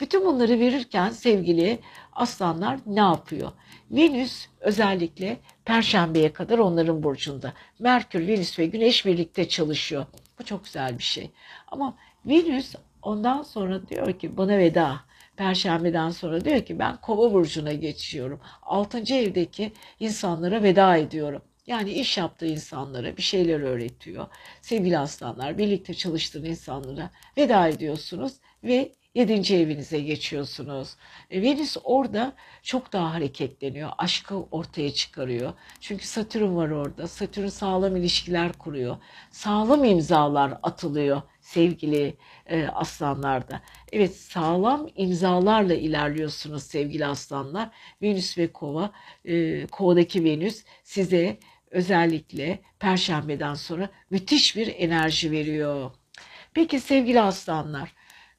[0.00, 1.78] Bütün bunları verirken sevgili
[2.12, 3.52] aslanlar ne yapıyor?
[3.90, 7.52] Venüs özellikle Perşembe'ye kadar onların burcunda.
[7.78, 10.06] Merkür, Venüs ve Güneş birlikte çalışıyor.
[10.38, 11.30] Bu çok güzel bir şey.
[11.68, 15.00] Ama Venüs ondan sonra diyor ki bana veda.
[15.36, 18.40] Perşembeden sonra diyor ki ben kova burcuna geçiyorum.
[18.62, 21.42] Altıncı evdeki insanlara veda ediyorum.
[21.66, 24.26] Yani iş yaptığı insanlara bir şeyler öğretiyor.
[24.62, 28.32] Sevgili aslanlar birlikte çalıştığın insanlara veda ediyorsunuz
[28.64, 30.96] ve Yedinci evinize geçiyorsunuz.
[31.30, 33.90] E, Venüs orada çok daha hareketleniyor.
[33.98, 35.52] Aşkı ortaya çıkarıyor.
[35.80, 37.08] Çünkü Satürn var orada.
[37.08, 38.96] Satürn sağlam ilişkiler kuruyor.
[39.30, 43.62] Sağlam imzalar atılıyor sevgili e, aslanlarda.
[43.92, 47.70] Evet sağlam imzalarla ilerliyorsunuz sevgili aslanlar.
[48.02, 48.92] Venüs ve kova,
[49.24, 51.38] e, kovadaki Venüs size
[51.70, 55.90] özellikle perşembeden sonra müthiş bir enerji veriyor.
[56.54, 57.92] Peki sevgili aslanlar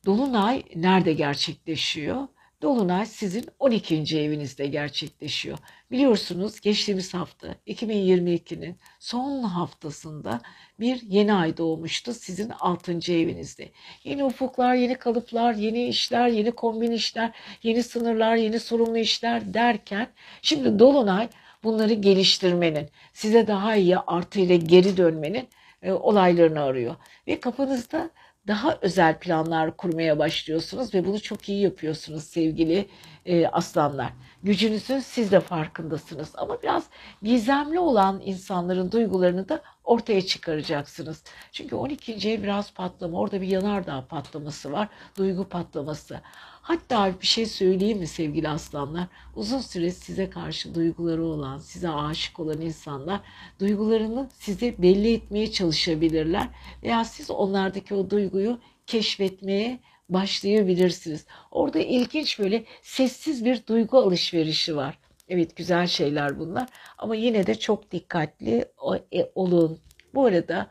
[0.05, 2.27] Dolunay nerede gerçekleşiyor?
[2.61, 4.19] Dolunay sizin 12.
[4.19, 5.57] evinizde gerçekleşiyor.
[5.91, 10.41] Biliyorsunuz geçtiğimiz hafta 2022'nin son haftasında
[10.79, 12.91] bir yeni ay doğmuştu sizin 6.
[13.13, 13.69] evinizde.
[14.03, 17.31] Yeni ufuklar, yeni kalıplar, yeni işler, yeni kombin işler,
[17.63, 20.07] yeni sınırlar, yeni sorumlu işler derken
[20.41, 21.29] şimdi Dolunay
[21.63, 25.47] bunları geliştirmenin, size daha iyi artı ile geri dönmenin
[25.81, 26.95] e, olaylarını arıyor.
[27.27, 28.09] Ve kafanızda
[28.47, 32.89] daha özel planlar kurmaya başlıyorsunuz ve bunu çok iyi yapıyorsunuz sevgili
[33.25, 34.13] e, aslanlar.
[34.43, 36.83] Gücünüzün siz de farkındasınız ama biraz
[37.21, 41.23] gizemli olan insanların duygularını da ortaya çıkaracaksınız.
[41.51, 42.29] Çünkü 12.
[42.29, 46.21] ev biraz patlama, orada bir yanardağ patlaması var, duygu patlaması.
[46.63, 49.07] Hatta bir şey söyleyeyim mi sevgili aslanlar?
[49.35, 53.21] Uzun süre size karşı duyguları olan, size aşık olan insanlar
[53.59, 56.47] duygularını size belli etmeye çalışabilirler.
[56.83, 61.25] Veya siz onlardaki o duyguyu keşfetmeye başlayabilirsiniz.
[61.51, 64.99] Orada ilginç böyle sessiz bir duygu alışverişi var.
[65.29, 68.65] Evet güzel şeyler bunlar ama yine de çok dikkatli
[69.13, 69.79] e, olun.
[70.13, 70.67] Bu arada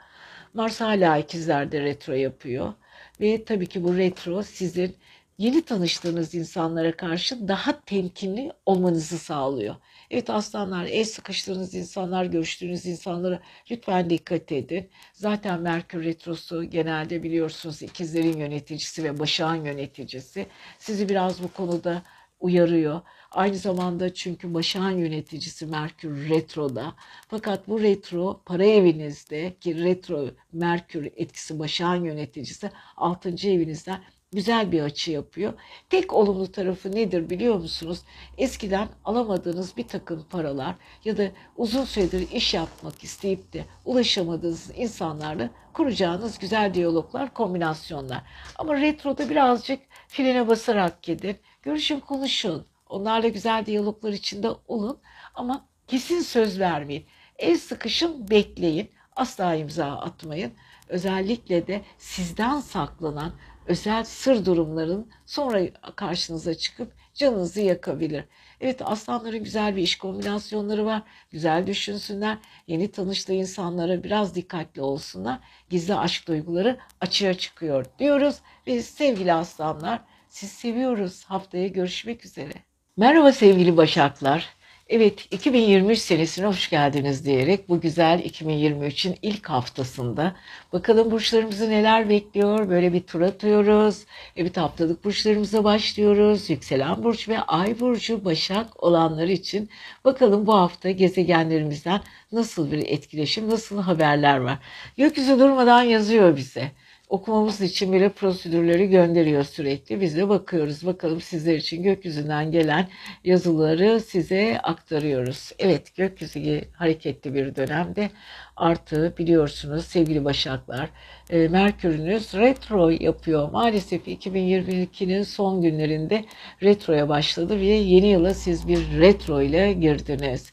[0.54, 2.72] Mars hala ikizlerde retro yapıyor
[3.20, 4.96] ve tabii ki bu retro sizin
[5.38, 9.74] yeni tanıştığınız insanlara karşı daha temkinli olmanızı sağlıyor.
[10.10, 14.90] Evet aslanlar, el sıkıştığınız insanlar, görüştüğünüz insanlara lütfen dikkat edin.
[15.12, 20.46] Zaten Merkür Retrosu genelde biliyorsunuz ikizlerin yöneticisi ve başağın yöneticisi.
[20.78, 22.02] Sizi biraz bu konuda
[22.40, 23.00] uyarıyor.
[23.30, 26.94] Aynı zamanda çünkü başağın yöneticisi Merkür Retro'da.
[27.28, 33.28] Fakat bu retro para evinizde ki retro Merkür etkisi başağın yöneticisi 6.
[33.48, 34.00] evinizden
[34.32, 35.52] güzel bir açı yapıyor.
[35.90, 38.02] Tek olumlu tarafı nedir biliyor musunuz?
[38.38, 45.50] Eskiden alamadığınız bir takım paralar ya da uzun süredir iş yapmak isteyip de ulaşamadığınız insanlarla
[45.72, 48.22] kuracağınız güzel diyaloglar, kombinasyonlar.
[48.56, 51.36] Ama retroda birazcık frene basarak gidin.
[51.62, 52.66] Görüşün, konuşun.
[52.88, 54.98] Onlarla güzel diyaloglar içinde olun
[55.34, 57.06] ama kesin söz vermeyin.
[57.38, 58.90] El sıkışın, bekleyin.
[59.16, 60.52] Asla imza atmayın.
[60.88, 63.32] Özellikle de sizden saklanan
[63.66, 65.60] özel sır durumların sonra
[65.96, 68.24] karşınıza çıkıp canınızı yakabilir.
[68.60, 71.02] Evet aslanların güzel bir iş kombinasyonları var.
[71.30, 72.38] Güzel düşünsünler.
[72.66, 75.38] Yeni tanıştığı insanlara biraz dikkatli olsunlar.
[75.70, 78.36] Gizli aşk duyguları açığa çıkıyor diyoruz.
[78.66, 81.24] Ve sevgili aslanlar siz seviyoruz.
[81.24, 82.52] Haftaya görüşmek üzere.
[82.96, 84.48] Merhaba sevgili başaklar.
[84.94, 90.36] Evet 2023 senesine hoş geldiniz diyerek bu güzel 2023'ün ilk haftasında
[90.72, 94.04] bakalım burçlarımızı neler bekliyor böyle bir tur atıyoruz.
[94.36, 96.50] Evet haftalık burçlarımıza başlıyoruz.
[96.50, 99.70] Yükselen burç ve ay burcu başak olanlar için
[100.04, 102.00] bakalım bu hafta gezegenlerimizden
[102.32, 104.58] nasıl bir etkileşim nasıl haberler var.
[104.96, 106.70] Gökyüzü durmadan yazıyor bize
[107.12, 110.00] okumamız için bile prosedürleri gönderiyor sürekli.
[110.00, 110.86] Biz de bakıyoruz.
[110.86, 112.88] Bakalım sizler için gökyüzünden gelen
[113.24, 115.52] yazıları size aktarıyoruz.
[115.58, 118.10] Evet gökyüzü hareketli bir dönemde.
[118.56, 120.88] Artı biliyorsunuz sevgili başaklar
[121.30, 123.50] e, Merkür'ünüz retro yapıyor.
[123.50, 126.24] Maalesef 2022'nin son günlerinde
[126.62, 130.52] retroya başladı ve yeni yıla siz bir retro ile girdiniz.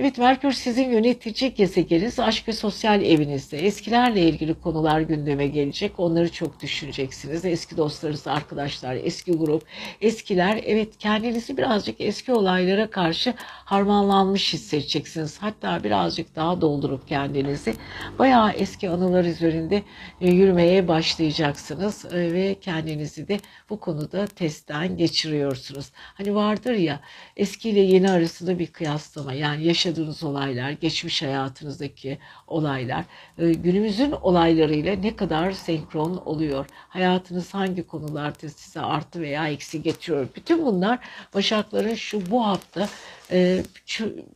[0.00, 3.58] Evet Merkür sizin yönetici gezegeniniz aşk ve sosyal evinizde.
[3.58, 6.00] Eskilerle ilgili konular gündeme gelecek.
[6.00, 7.44] Onları çok düşüneceksiniz.
[7.44, 9.62] Eski dostlarınız, arkadaşlar, eski grup,
[10.00, 10.60] eskiler.
[10.64, 15.38] Evet kendinizi birazcık eski olaylara karşı harmanlanmış hissedeceksiniz.
[15.40, 17.74] Hatta birazcık daha doldurup kendinizi
[18.18, 19.82] bayağı eski anılar üzerinde
[20.20, 22.04] e, yürümeye başlayacaksınız.
[22.04, 25.90] E, ve kendinizi de bu konuda testten geçiriyorsunuz.
[25.94, 27.00] Hani vardır ya
[27.36, 29.32] eski ile yeni arasında bir kıyaslama.
[29.32, 33.04] Yani yaşa yaşadığınız olaylar, geçmiş hayatınızdaki olaylar,
[33.38, 36.66] e, günümüzün olaylarıyla ne kadar senkron oluyor?
[36.88, 40.28] Hayatınız hangi konularda size artı veya eksi getiriyor?
[40.36, 40.98] Bütün bunlar
[41.34, 42.88] Başakların şu bu hafta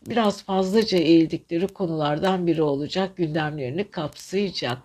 [0.09, 3.17] biraz fazlaca eğildikleri konulardan biri olacak.
[3.17, 4.79] Gündemlerini kapsayacak.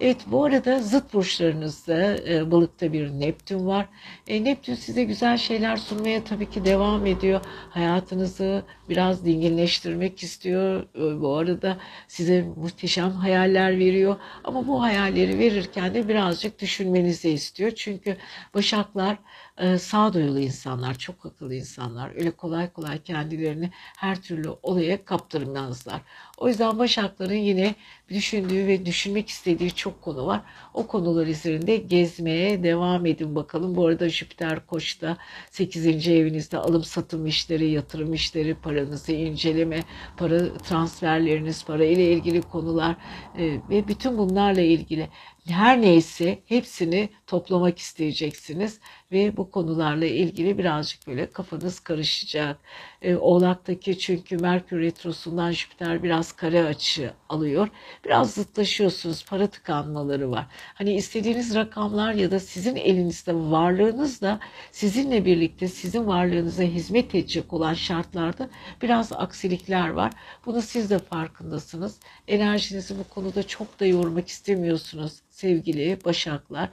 [0.00, 3.86] Evet bu arada zıt burçlarınızda e, balıkta bir Neptün var.
[4.26, 7.40] E, Neptün size güzel şeyler sunmaya tabii ki devam ediyor.
[7.70, 10.82] Hayatınızı biraz dinginleştirmek istiyor.
[10.82, 11.76] E, bu arada
[12.08, 14.16] size muhteşem hayaller veriyor.
[14.44, 17.70] Ama bu hayalleri verirken de birazcık düşünmenizi istiyor.
[17.70, 18.16] Çünkü
[18.54, 19.18] başaklar
[19.58, 22.14] e, sağduyulu insanlar, çok akıllı insanlar.
[22.14, 26.02] Öyle kolay kolay kendilerini her türlü olaya kaptırmazlar.
[26.38, 27.74] O yüzden Başakların yine
[28.08, 30.40] düşündüğü ve düşünmek istediği çok konu var.
[30.74, 33.76] O konular üzerinde gezmeye devam edin bakalım.
[33.76, 35.16] Bu arada Jüpiter Koç'ta
[35.50, 36.08] 8.
[36.08, 39.82] evinizde alım satım işleri, yatırım işleri, paranızı inceleme,
[40.16, 42.96] para transferleriniz, para ile ilgili konular
[43.38, 45.08] e, ve bütün bunlarla ilgili
[45.48, 48.80] her neyse hepsini toplamak isteyeceksiniz
[49.12, 52.58] ve bu konularla ilgili birazcık böyle kafanız karışacak.
[53.02, 57.68] E, Oğlak'taki çünkü Merkür Retrosu'ndan Jüpiter biraz kare açı alıyor.
[58.04, 60.46] Biraz zıtlaşıyorsunuz, para tıkanmaları var.
[60.74, 64.40] Hani istediğiniz rakamlar ya da sizin elinizde varlığınızla
[64.72, 68.50] sizinle birlikte sizin varlığınıza hizmet edecek olan şartlarda
[68.82, 70.12] biraz aksilikler var.
[70.46, 72.00] Bunu siz de farkındasınız.
[72.28, 76.68] Enerjinizi bu konuda çok da yormak istemiyorsunuz sevgili başaklar.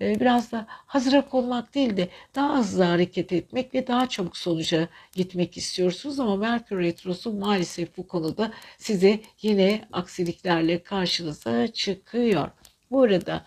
[0.00, 4.88] Ee, biraz da hazıra konmak değil de daha hızlı hareket etmek ve daha çabuk sonuca
[5.14, 12.50] gitmek istiyorsunuz ama Merkür Retrosu maalesef bu konuda size yine aksiliklerle karşınıza çıkıyor.
[12.90, 13.44] Bu arada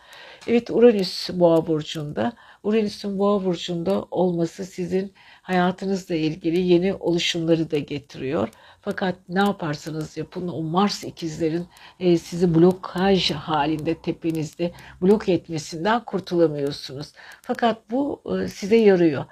[0.47, 2.34] evet Uranüs Boğa burcunda.
[2.63, 5.13] Uranüs'ün Boğa burcunda olması sizin
[5.52, 8.50] hayatınızla ilgili yeni oluşumları da getiriyor.
[8.82, 11.68] Fakat ne yaparsanız yapın o Mars ikizlerin
[12.00, 17.14] e, sizi blokaj halinde tepenizde blok etmesinden kurtulamıyorsunuz.
[17.42, 19.26] Fakat bu e, size yarıyor.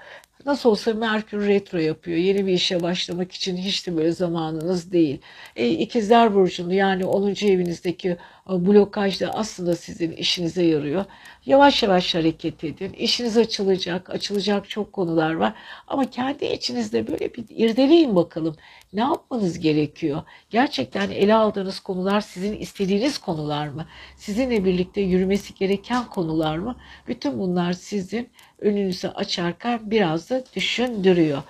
[0.46, 2.18] Nasıl olsa Merkür retro yapıyor.
[2.18, 5.22] Yeni bir işe başlamak için hiç de böyle zamanınız değil.
[5.56, 7.30] E, İkizler Burcu'nda yani 10.
[7.30, 8.18] evinizdeki
[8.50, 11.06] blokaj da aslında sizin işinize yarıyor.
[11.46, 12.94] Yavaş yavaş hareket edin.
[12.94, 14.10] İşiniz açılacak.
[14.10, 15.54] Açılacak çok konular var.
[15.88, 18.56] Ama kendi içinizde böyle bir irdeleyin bakalım.
[18.94, 20.24] Ne yapmanız gerekiyor?
[20.50, 23.86] Gerçekten ele aldığınız konular sizin istediğiniz konular mı?
[24.18, 26.76] Sizinle birlikte yürümesi gereken konular mı?
[27.08, 28.30] Bütün bunlar sizin
[28.62, 31.44] önünüzü açarken biraz da düşündürüyor.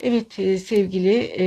[0.00, 1.46] Evet e, sevgili e,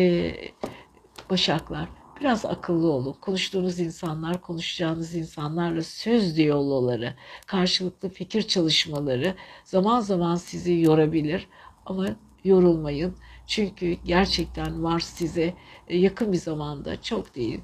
[1.29, 3.15] Başaklar biraz akıllı olun.
[3.21, 7.13] Konuştuğunuz insanlar, konuşacağınız insanlarla söz diyaloğları,
[7.47, 11.47] karşılıklı fikir çalışmaları zaman zaman sizi yorabilir
[11.85, 12.07] ama
[12.43, 13.15] yorulmayın.
[13.47, 15.53] Çünkü gerçekten var size
[15.87, 17.59] e, yakın bir zamanda çok değil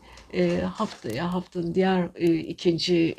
[0.65, 2.09] haftaya haftanın diğer
[2.47, 3.15] ikinci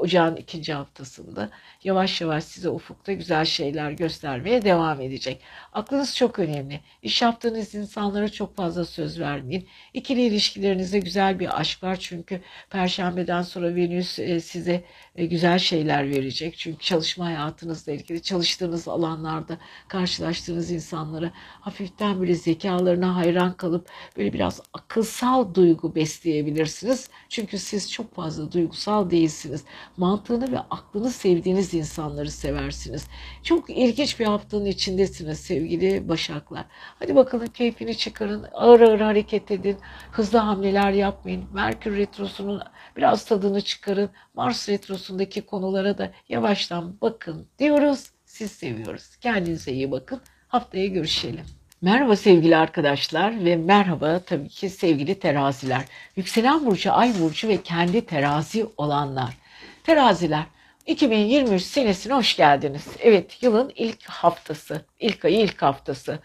[0.00, 1.50] ocağın ikinci haftasında
[1.84, 5.40] yavaş yavaş size ufukta güzel şeyler göstermeye devam edecek.
[5.72, 6.80] Aklınız çok önemli.
[7.02, 9.68] İş yaptığınız insanlara çok fazla söz vermeyin.
[9.94, 14.84] İkili ilişkilerinizde güzel bir aşk var çünkü Perşembeden sonra Venüs e, size
[15.16, 16.58] e, güzel şeyler verecek.
[16.58, 24.60] Çünkü çalışma hayatınızla ilgili çalıştığınız alanlarda karşılaştığınız insanlara hafiften böyle zekalarına hayran kalıp böyle biraz
[24.72, 27.08] akılsal duygu besleyebilirsiniz.
[27.28, 29.64] Çünkü siz çok fazla duygusal değilsiniz.
[29.96, 33.06] Mantığını ve aklını sevdiğiniz insanları seversiniz.
[33.42, 36.64] Çok ilginç bir haftanın içindesiniz sevgili Başaklar.
[36.98, 38.46] Hadi bakalım keyfini çıkarın.
[38.52, 39.76] Ağır ağır hareket edin.
[40.12, 41.44] Hızlı hamleler yapmayın.
[41.54, 42.62] Merkür Retrosu'nun
[42.96, 44.10] biraz tadını çıkarın.
[44.34, 48.10] Mars Retrosu'ndaki konulara da yavaştan bakın diyoruz.
[48.24, 49.16] Siz seviyoruz.
[49.16, 50.20] Kendinize iyi bakın.
[50.48, 51.44] Haftaya görüşelim.
[51.84, 55.84] Merhaba sevgili arkadaşlar ve merhaba tabii ki sevgili teraziler.
[56.16, 59.36] Yükselen burcu, ay burcu ve kendi terazi olanlar.
[59.84, 60.44] Teraziler
[60.86, 62.86] 2023 senesine hoş geldiniz.
[63.00, 66.18] Evet yılın ilk haftası, ilk ayı ilk haftası.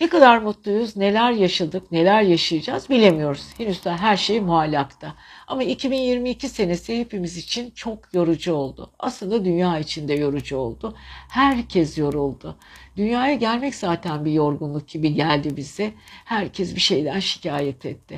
[0.00, 3.46] Ne kadar mutluyuz, neler yaşadık, neler yaşayacağız bilemiyoruz.
[3.58, 5.14] Henüz daha her şey muallakta.
[5.46, 8.90] Ama 2022 senesi hepimiz için çok yorucu oldu.
[8.98, 10.96] Aslında dünya için de yorucu oldu.
[11.30, 12.56] Herkes yoruldu.
[12.96, 15.92] Dünyaya gelmek zaten bir yorgunluk gibi geldi bize.
[16.24, 18.16] Herkes bir şeyden şikayet etti.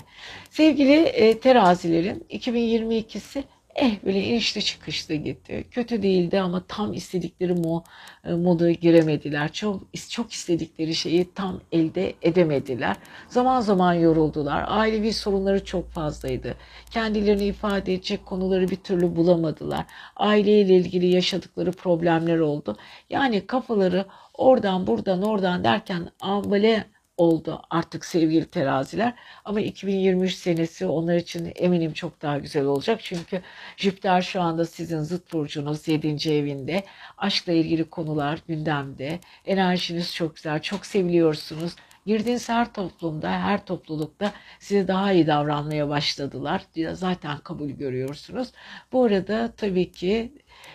[0.50, 3.44] Sevgili e, terazilerin 2022'si
[3.78, 5.64] eh böyle inişli çıkışlı gitti.
[5.70, 7.84] Kötü değildi ama tam istedikleri mo,
[8.24, 9.52] e, moda giremediler.
[9.52, 12.96] Çok, çok istedikleri şeyi tam elde edemediler.
[13.28, 14.64] Zaman zaman yoruldular.
[14.68, 16.54] Ailevi sorunları çok fazlaydı.
[16.90, 19.84] Kendilerini ifade edecek konuları bir türlü bulamadılar.
[20.16, 22.76] Aileyle ilgili yaşadıkları problemler oldu.
[23.10, 26.84] Yani kafaları oradan buradan oradan derken ambale
[27.18, 29.14] oldu artık sevgili teraziler.
[29.44, 33.00] Ama 2023 senesi onlar için eminim çok daha güzel olacak.
[33.02, 33.42] Çünkü
[33.76, 36.32] Jüpiter şu anda sizin zıt burcunuz 7.
[36.32, 36.84] evinde.
[37.18, 39.18] Aşkla ilgili konular gündemde.
[39.46, 40.62] Enerjiniz çok güzel.
[40.62, 41.76] Çok seviliyorsunuz.
[42.06, 46.62] Girdiğiniz her toplumda, her toplulukta size daha iyi davranmaya başladılar.
[46.92, 48.48] Zaten kabul görüyorsunuz.
[48.92, 50.32] Bu arada tabii ki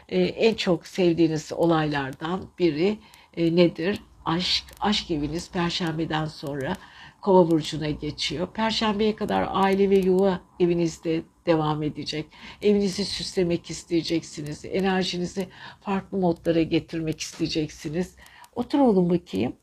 [0.09, 2.97] e, en çok sevdiğiniz olaylardan biri
[3.37, 3.99] e, nedir?
[4.25, 6.75] Aşk, aşk eviniz Perşembeden sonra
[7.21, 8.47] Kova burcuna geçiyor.
[8.53, 12.25] Perşembeye kadar aile ve yuva evinizde devam edecek.
[12.61, 14.65] Evinizi süslemek isteyeceksiniz.
[14.65, 15.47] Enerjinizi
[15.81, 18.15] farklı modlara getirmek isteyeceksiniz.
[18.55, 19.55] Otur olun bakayım.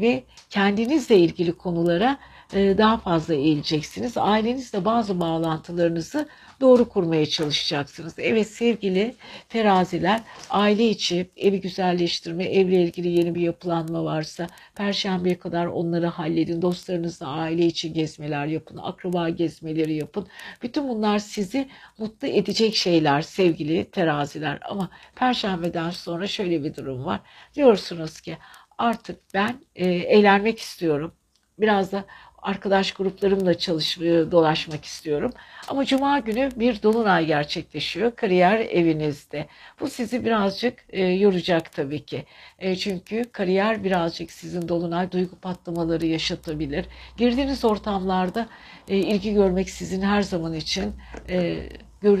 [0.00, 2.18] Ve kendinizle ilgili konulara
[2.52, 4.16] daha fazla eğileceksiniz.
[4.16, 6.28] Ailenizle bazı bağlantılarınızı
[6.60, 8.14] doğru kurmaya çalışacaksınız.
[8.18, 9.14] Evet sevgili
[9.48, 16.62] teraziler aile içi evi güzelleştirme, evle ilgili yeni bir yapılanma varsa perşembeye kadar onları halledin.
[16.62, 20.26] Dostlarınızla aile içi gezmeler yapın, akraba gezmeleri yapın.
[20.62, 24.58] Bütün bunlar sizi mutlu edecek şeyler sevgili teraziler.
[24.70, 27.20] Ama perşembeden sonra şöyle bir durum var.
[27.54, 28.36] Diyorsunuz ki
[28.78, 31.12] artık ben e, eğlenmek istiyorum.
[31.58, 32.04] Biraz da
[32.42, 35.32] arkadaş gruplarımla çalışmaya dolaşmak istiyorum.
[35.68, 39.46] Ama cuma günü bir dolunay gerçekleşiyor kariyer evinizde.
[39.80, 42.24] Bu sizi birazcık e, yoracak tabii ki.
[42.58, 46.86] E, çünkü kariyer birazcık sizin dolunay duygu patlamaları yaşatabilir.
[47.16, 48.48] Girdiğiniz ortamlarda
[48.88, 50.94] e, ilgi görmek sizin her zaman için
[51.28, 51.68] e,
[52.00, 52.18] gör,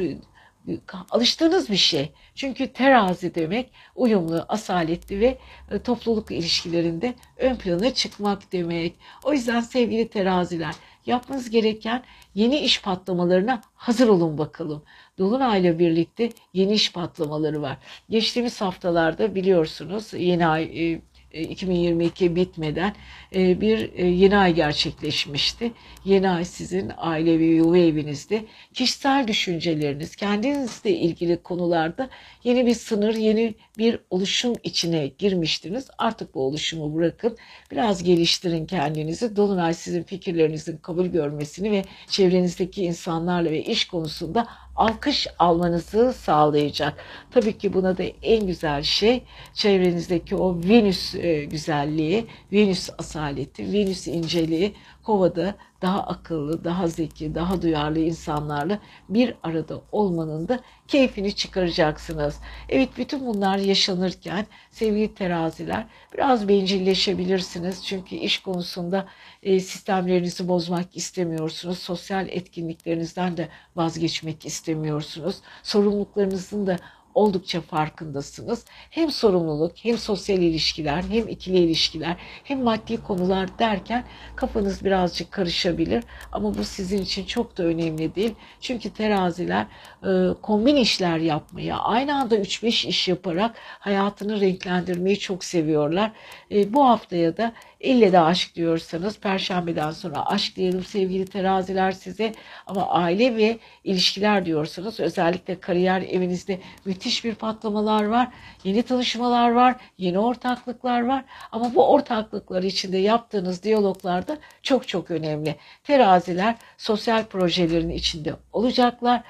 [1.10, 2.12] alıştığınız bir şey.
[2.34, 5.38] Çünkü terazi demek uyumlu, asaletli ve
[5.70, 8.94] e, topluluk ilişkilerinde ön plana çıkmak demek.
[9.24, 10.74] O yüzden sevgili teraziler
[11.06, 12.02] yapmanız gereken
[12.34, 14.82] yeni iş patlamalarına hazır olun bakalım.
[15.18, 17.78] Dolunay'la birlikte yeni iş patlamaları var.
[18.10, 21.00] Geçtiğimiz haftalarda biliyorsunuz yeni ay e,
[21.32, 22.94] 2022 e, bitmeden
[23.34, 25.72] e, bir e, yeni ay gerçekleşmişti.
[26.04, 32.10] Yeni ay sizin ailevi yuva evinizde kişisel düşünceleriniz, kendinizle ilgili konularda
[32.44, 35.88] yeni bir sınır, yeni bir oluşum içine girmiştiniz.
[35.98, 37.36] Artık bu oluşumu bırakın,
[37.70, 39.36] biraz geliştirin kendinizi.
[39.36, 44.48] Dolunay sizin fikirlerinizin kabul görmesini ve çevrenizdeki insanlarla ve iş konusunda
[44.80, 47.04] alkış almanızı sağlayacak.
[47.30, 49.22] Tabii ki buna da en güzel şey
[49.54, 57.62] çevrenizdeki o Venüs e, güzelliği, Venüs asaleti, Venüs inceliği kovada daha akıllı, daha zeki, daha
[57.62, 58.78] duyarlı insanlarla
[59.08, 62.36] bir arada olmanın da keyfini çıkaracaksınız.
[62.68, 67.86] Evet bütün bunlar yaşanırken sevgili teraziler biraz bencilleşebilirsiniz.
[67.86, 69.06] Çünkü iş konusunda
[69.42, 71.78] e, sistemlerinizi bozmak istemiyorsunuz.
[71.78, 75.36] Sosyal etkinliklerinizden de vazgeçmek istemiyorsunuz.
[75.62, 76.76] Sorumluluklarınızın da
[77.14, 78.64] oldukça farkındasınız.
[78.90, 84.04] Hem sorumluluk, hem sosyal ilişkiler, hem ikili ilişkiler, hem maddi konular derken
[84.36, 86.04] kafanız birazcık karışabilir.
[86.32, 88.34] Ama bu sizin için çok da önemli değil.
[88.60, 89.66] Çünkü teraziler
[90.04, 90.08] e,
[90.42, 96.12] kombin işler yapmayı, aynı anda 3-5 iş yaparak hayatını renklendirmeyi çok seviyorlar.
[96.50, 102.32] E, bu haftaya da İlle de aşk diyorsanız perşembeden sonra aşk diyelim sevgili teraziler size
[102.66, 108.28] ama aile ve ilişkiler diyorsanız özellikle kariyer evinizde müthiş bir patlamalar var.
[108.64, 115.56] Yeni tanışmalar var, yeni ortaklıklar var ama bu ortaklıklar içinde yaptığınız diyaloglarda çok çok önemli.
[115.84, 119.22] Teraziler sosyal projelerin içinde olacaklar.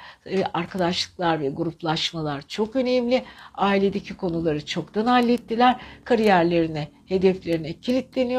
[0.55, 3.25] Arkadaşlıklar ve gruplaşmalar çok önemli.
[3.55, 5.77] Ailedeki konuları çoktan hallettiler.
[6.05, 7.81] Kariyerlerine hedeflerine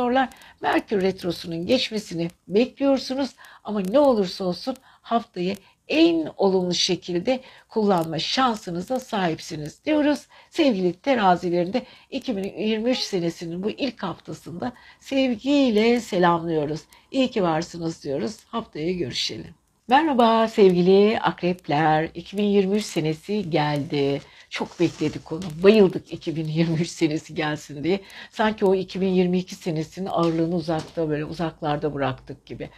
[0.01, 0.29] kilitleniyorlar.
[0.61, 5.55] Merkür Retrosu'nun geçmesini bekliyorsunuz ama ne olursa olsun haftayı
[5.87, 7.39] en olumlu şekilde
[7.69, 10.27] kullanma şansınıza sahipsiniz diyoruz.
[10.49, 16.81] Sevgili terazilerinde 2023 senesinin bu ilk haftasında sevgiyle selamlıyoruz.
[17.11, 18.37] İyi ki varsınız diyoruz.
[18.47, 19.53] Haftaya görüşelim.
[19.87, 22.09] Merhaba sevgili akrepler.
[22.13, 24.21] 2023 senesi geldi.
[24.51, 25.41] Çok bekledik onu.
[25.63, 28.01] Bayıldık 2023 senesi gelsin diye.
[28.31, 32.69] Sanki o 2022 senesinin ağırlığını uzakta böyle uzaklarda bıraktık gibi.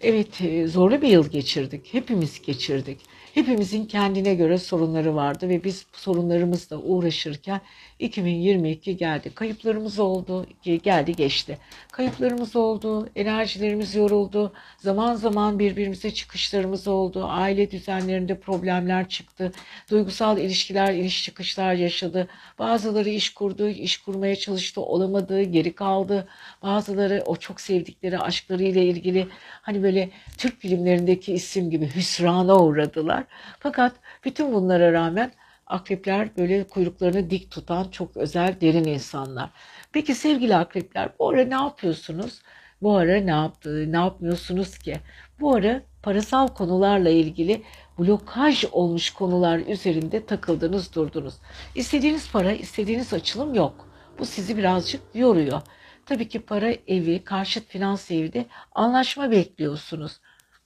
[0.00, 1.94] Evet e, zorlu bir yıl geçirdik.
[1.94, 3.00] Hepimiz geçirdik.
[3.38, 7.60] Hepimizin kendine göre sorunları vardı ve biz sorunlarımızla uğraşırken
[7.98, 9.30] 2022 geldi.
[9.34, 10.46] Kayıplarımız oldu,
[10.82, 11.58] geldi geçti.
[11.92, 14.52] Kayıplarımız oldu, enerjilerimiz yoruldu.
[14.78, 17.24] Zaman zaman birbirimize çıkışlarımız oldu.
[17.28, 19.52] Aile düzenlerinde problemler çıktı.
[19.90, 22.28] Duygusal ilişkiler, iniş çıkışlar yaşadı.
[22.58, 26.28] Bazıları iş kurdu, iş kurmaya çalıştı, olamadı, geri kaldı.
[26.62, 29.26] Bazıları o çok sevdikleri aşklarıyla ilgili
[29.62, 33.27] hani böyle Türk filmlerindeki isim gibi hüsrana uğradılar.
[33.58, 33.92] Fakat
[34.24, 35.32] bütün bunlara rağmen
[35.66, 39.50] akrepler böyle kuyruklarını dik tutan çok özel derin insanlar.
[39.92, 42.42] Peki sevgili akrepler bu ara ne yapıyorsunuz?
[42.82, 44.96] Bu ara ne yaptı, ne yapmıyorsunuz ki?
[45.40, 47.62] Bu ara parasal konularla ilgili
[47.98, 51.34] blokaj olmuş konular üzerinde takıldınız durdunuz.
[51.74, 53.88] İstediğiniz para, istediğiniz açılım yok.
[54.18, 55.62] Bu sizi birazcık yoruyor.
[56.06, 60.20] Tabii ki para evi, karşıt finans evde anlaşma bekliyorsunuz.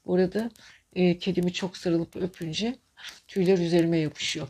[0.06, 0.50] Burada
[0.96, 2.78] e, kedimi çok sarılıp öpünce
[3.28, 4.48] tüyler üzerime yapışıyor.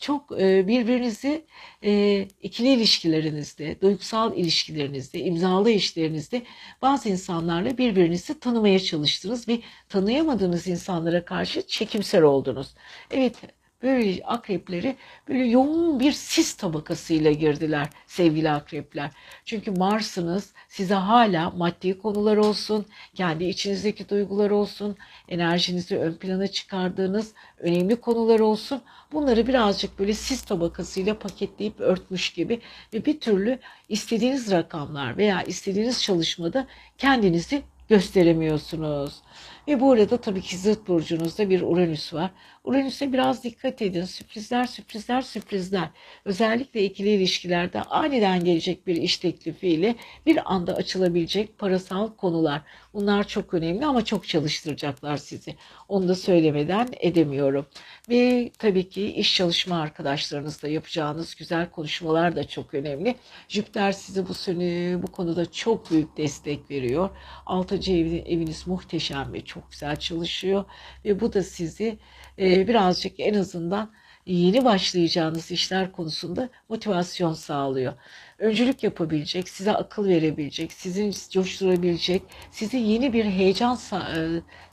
[0.00, 1.46] Çok e, birbirinizi
[1.84, 6.42] e, ikili ilişkilerinizde, duygusal ilişkilerinizde, imzalı işlerinizde
[6.82, 12.74] bazı insanlarla birbirinizi tanımaya çalıştınız ve tanıyamadığınız insanlara karşı çekimser oldunuz.
[13.10, 13.36] Evet
[13.82, 14.96] böyle akrepleri
[15.28, 19.10] böyle yoğun bir sis tabakasıyla girdiler sevgili akrepler.
[19.44, 24.96] Çünkü Mars'ınız size hala maddi konular olsun, kendi içinizdeki duygular olsun,
[25.28, 28.80] enerjinizi ön plana çıkardığınız önemli konular olsun.
[29.12, 32.60] Bunları birazcık böyle sis tabakasıyla paketleyip örtmüş gibi
[32.94, 33.58] ve bir türlü
[33.88, 36.66] istediğiniz rakamlar veya istediğiniz çalışmada
[36.98, 39.22] kendinizi gösteremiyorsunuz.
[39.68, 42.30] Ve bu arada tabii ki zıt burcunuzda bir Uranüs var.
[42.66, 44.04] Uranüs'e biraz dikkat edin.
[44.04, 45.88] Sürprizler, sürprizler, sürprizler.
[46.24, 49.94] Özellikle ikili ilişkilerde aniden gelecek bir iş teklifiyle
[50.26, 52.62] bir anda açılabilecek parasal konular.
[52.94, 55.56] Bunlar çok önemli ama çok çalıştıracaklar sizi.
[55.88, 57.66] Onu da söylemeden edemiyorum.
[58.08, 63.14] Ve tabii ki iş çalışma arkadaşlarınızla yapacağınız güzel konuşmalar da çok önemli.
[63.48, 67.10] Jüpiter size bu sene bu konuda çok büyük destek veriyor.
[67.46, 70.64] Altıncı eviniz muhteşem ve çok güzel çalışıyor.
[71.04, 71.98] Ve bu da sizi
[72.38, 73.92] e, birazcık en azından
[74.26, 77.92] yeni başlayacağınız işler konusunda motivasyon sağlıyor.
[78.38, 83.78] Öncülük yapabilecek, size akıl verebilecek, sizin coşturabilecek, sizi yeni bir heyecan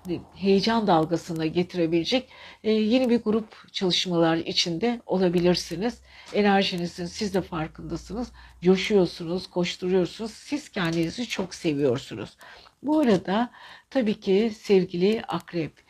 [0.10, 2.30] e, heyecan dalgasına getirebilecek
[2.64, 6.02] e, yeni bir grup çalışmalar içinde olabilirsiniz.
[6.34, 8.32] Enerjinizin siz de farkındasınız.
[8.62, 10.32] Coşuyorsunuz, koşturuyorsunuz.
[10.32, 12.38] Siz kendinizi çok seviyorsunuz.
[12.84, 13.52] Bu arada
[13.90, 15.84] tabii ki sevgili akrep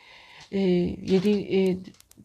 [0.58, 1.76] 7 e,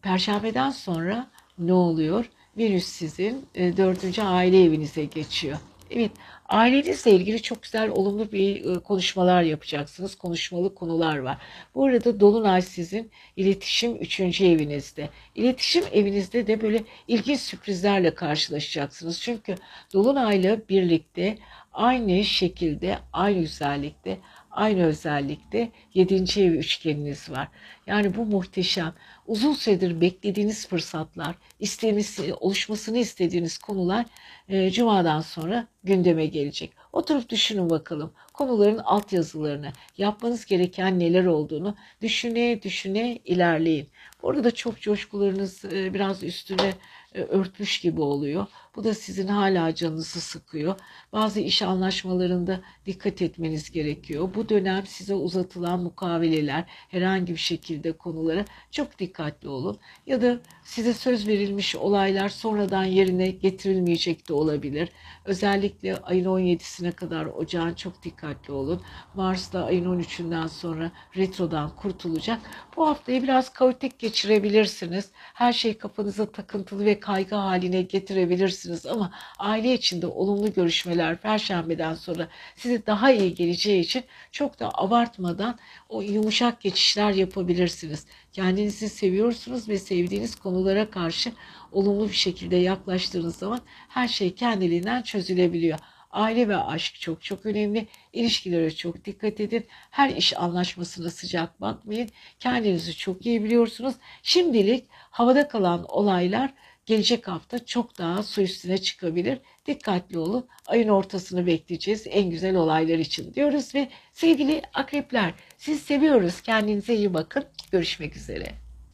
[0.02, 2.30] Perşembeden sonra ne oluyor?
[2.58, 5.58] Venüs sizin e, dördüncü aile evinize geçiyor.
[5.90, 6.10] Evet,
[6.48, 10.14] ailenizle ilgili çok güzel, olumlu bir e, konuşmalar yapacaksınız.
[10.14, 11.38] Konuşmalı konular var.
[11.74, 15.08] Bu arada Dolunay sizin iletişim üçüncü evinizde.
[15.34, 19.20] İletişim evinizde de böyle ilginç sürprizlerle karşılaşacaksınız.
[19.20, 19.54] Çünkü
[19.92, 21.38] Dolunay'la birlikte
[21.72, 24.18] aynı şekilde, aynı güzellikte,
[24.50, 26.14] aynı özellikte 7.
[26.40, 27.48] ev üçgeniniz var.
[27.86, 28.94] Yani bu muhteşem.
[29.26, 34.06] Uzun süredir beklediğiniz fırsatlar, isteğiniz, oluşmasını istediğiniz konular
[34.48, 36.72] e, Cuma'dan sonra gündeme gelecek.
[36.92, 43.88] Oturup düşünün bakalım konuların altyazılarını, yapmanız gereken neler olduğunu düşüne düşüne ilerleyin.
[44.22, 46.74] Bu arada çok coşkularınız e, biraz üstüne
[47.14, 48.46] e, örtmüş gibi oluyor.
[48.76, 50.74] Bu da sizin hala canınızı sıkıyor.
[51.12, 54.34] Bazı iş anlaşmalarında dikkat etmeniz gerekiyor.
[54.34, 59.78] Bu dönem size uzatılan mukaveleler, herhangi bir şekilde konulara çok dikkatli olun.
[60.06, 64.88] Ya da size söz verilmiş olaylar sonradan yerine getirilmeyecek de olabilir.
[65.24, 68.82] Özellikle ayın 17'sine kadar ocağın çok dikkatli olun.
[69.14, 72.40] Mars da ayın 13'ünden sonra retrodan kurtulacak.
[72.76, 75.10] Bu haftayı biraz kaotik geçirebilirsiniz.
[75.14, 82.28] Her şey kafanıza takıntılı ve kaygı haline getirebilirsiniz ama aile içinde olumlu görüşmeler perşembeden sonra
[82.56, 85.58] size daha iyi geleceği için çok da abartmadan
[85.88, 88.06] o yumuşak geçişler yapabilirsiniz.
[88.32, 91.32] Kendinizi seviyorsunuz ve sevdiğiniz konulara karşı
[91.72, 95.78] olumlu bir şekilde yaklaştığınız zaman her şey kendiliğinden çözülebiliyor.
[96.10, 97.86] Aile ve aşk çok çok önemli.
[98.12, 99.66] İlişkilere çok dikkat edin.
[99.90, 102.10] Her iş anlaşmasına sıcak bakmayın.
[102.40, 103.94] Kendinizi çok iyi biliyorsunuz.
[104.22, 106.54] Şimdilik havada kalan olaylar
[106.86, 109.38] gelecek hafta çok daha su üstüne çıkabilir.
[109.66, 110.46] Dikkatli olun.
[110.66, 116.40] Ayın ortasını bekleyeceğiz en güzel olaylar için diyoruz ve sevgili akrepler siz seviyoruz.
[116.40, 117.44] Kendinize iyi bakın.
[117.72, 118.46] Görüşmek üzere.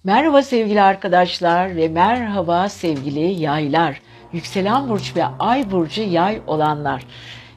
[0.05, 4.01] Merhaba sevgili arkadaşlar ve merhaba sevgili yaylar.
[4.33, 7.07] Yükselen burç ve ay burcu yay olanlar.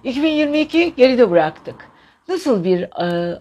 [0.04, 1.76] 2022 geride bıraktık.
[2.28, 3.40] Nasıl bir e,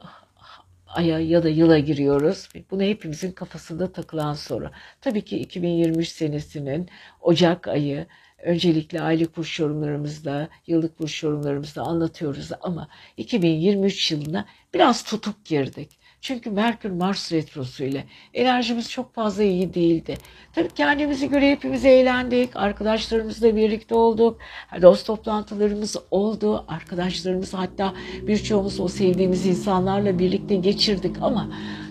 [0.89, 2.49] aya ya da yıla giriyoruz?
[2.70, 4.70] Bunu hepimizin kafasında takılan soru.
[5.01, 6.89] Tabii ki 2023 senesinin
[7.20, 8.07] Ocak ayı
[8.43, 15.97] öncelikle aylık burç yorumlarımızda, yıllık burç yorumlarımızda anlatıyoruz ama 2023 yılına biraz tutuk girdik.
[16.21, 18.05] Çünkü Merkür Mars retrosu ile
[18.35, 20.19] enerjimiz çok fazla iyi değildi.
[20.55, 22.57] Tabii kendimizi göre hepimiz eğlendik.
[22.57, 24.39] Arkadaşlarımızla birlikte olduk.
[24.83, 26.64] Dost toplantılarımız oldu.
[26.69, 31.49] Arkadaşlarımız hatta birçoğumuz o sevdiğimiz insanlarla birlikte geçirdik ama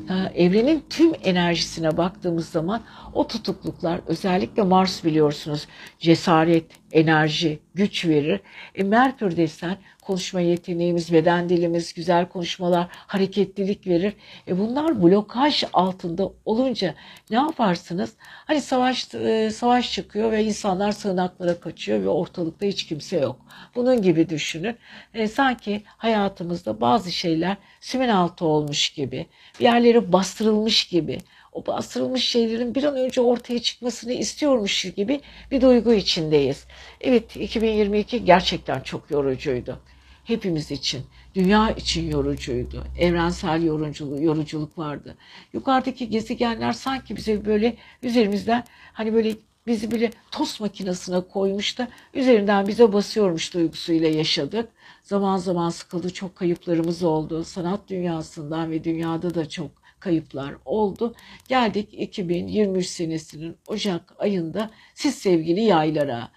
[0.10, 2.82] e, evrenin tüm enerjisine baktığımız zaman
[3.14, 5.68] o tutukluklar özellikle Mars biliyorsunuz
[6.00, 8.40] cesaret, enerji, güç verir.
[8.76, 14.14] E, Merkür desen konuşma yeteneğimiz, beden dilimiz, güzel konuşmalar, hareketlilik verir.
[14.48, 16.96] E bunlar blokaj altında olunca
[17.30, 18.14] ne yaparsınız?
[18.20, 23.40] Hani savaş e, savaş çıkıyor ve insanlar sığınaklara kaçıyor ve ortalıkta hiç kimse yok.
[23.76, 24.78] Bunun gibi düşünün.
[25.14, 29.26] E, sanki hayatımızda bazı şeyler simin altı olmuş gibi,
[29.60, 31.18] bir yerleri bastırılmış gibi
[31.58, 36.66] o bastırılmış şeylerin bir an önce ortaya çıkmasını istiyormuş gibi bir duygu içindeyiz.
[37.02, 39.80] Evet 2022 gerçekten çok yorucuydu.
[40.24, 41.02] hepimiz için,
[41.36, 42.84] dünya için yorucuydu.
[43.00, 45.18] Evrensel yoruculuk, yoruculuk vardı.
[45.54, 49.36] Yukarıdaki gezegenler sanki bize böyle üzerimizden hani böyle
[49.68, 54.70] bizi bile tost makinesine koymuş da üzerinden bize basıyormuş duygusuyla yaşadık.
[55.04, 57.44] Zaman zaman sıkıldı, çok kayıplarımız oldu.
[57.44, 59.72] Sanat dünyasından ve dünyada da çok
[60.08, 61.16] kayıplar oldu.
[61.48, 66.32] Geldik 2023 senesinin Ocak ayında siz sevgili yaylara.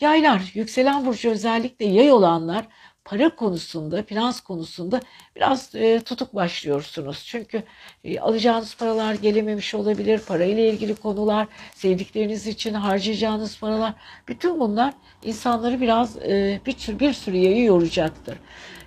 [0.00, 2.68] Yaylar, yükselen burcu özellikle yay olanlar
[3.04, 5.00] para konusunda, finans konusunda
[5.36, 7.24] biraz e, tutuk başlıyorsunuz.
[7.26, 7.62] Çünkü
[8.04, 13.94] e, alacağınız paralar gelememiş olabilir, parayla ilgili konular, sevdikleriniz için harcayacağınız paralar,
[14.28, 18.38] bütün bunlar insanları biraz e, bir, tür, bir sürü yayı yoracaktır.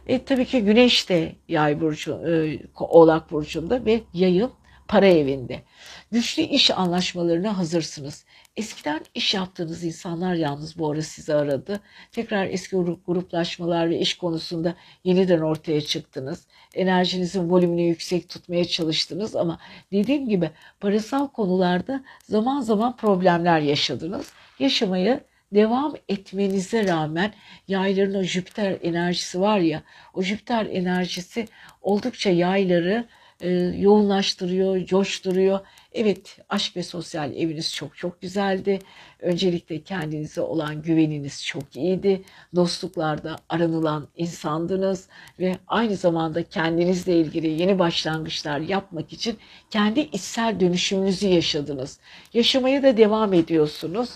[0.07, 4.51] E, tabii ki Güneş de yay burcu, e, oğlak burcunda ve yayın
[4.87, 5.63] para evinde.
[6.11, 8.25] Güçlü iş anlaşmalarına hazırsınız.
[8.55, 11.79] Eskiden iş yaptığınız insanlar yalnız bu ara sizi aradı.
[12.11, 12.75] Tekrar eski
[13.07, 16.47] gruplaşmalar ve iş konusunda yeniden ortaya çıktınız.
[16.73, 19.59] Enerjinizin volümünü yüksek tutmaya çalıştınız ama
[19.91, 24.31] dediğim gibi parasal konularda zaman zaman problemler yaşadınız.
[24.59, 25.21] Yaşamaya
[25.53, 27.33] devam etmenize rağmen
[27.67, 29.83] yayların o Jüpiter enerjisi var ya
[30.13, 31.47] o Jüpiter enerjisi
[31.81, 33.07] oldukça yayları
[33.41, 35.59] e, yoğunlaştırıyor, coşturuyor.
[35.93, 38.79] Evet, aşk ve sosyal eviniz çok çok güzeldi.
[39.19, 42.21] Öncelikle kendinize olan güveniniz çok iyiydi.
[42.55, 45.07] Dostluklarda aranılan insandınız
[45.39, 49.37] ve aynı zamanda kendinizle ilgili yeni başlangıçlar yapmak için
[49.69, 51.99] kendi içsel dönüşümünüzü yaşadınız.
[52.33, 54.09] Yaşamaya da devam ediyorsunuz.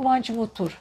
[0.00, 0.78] Kumancım otur.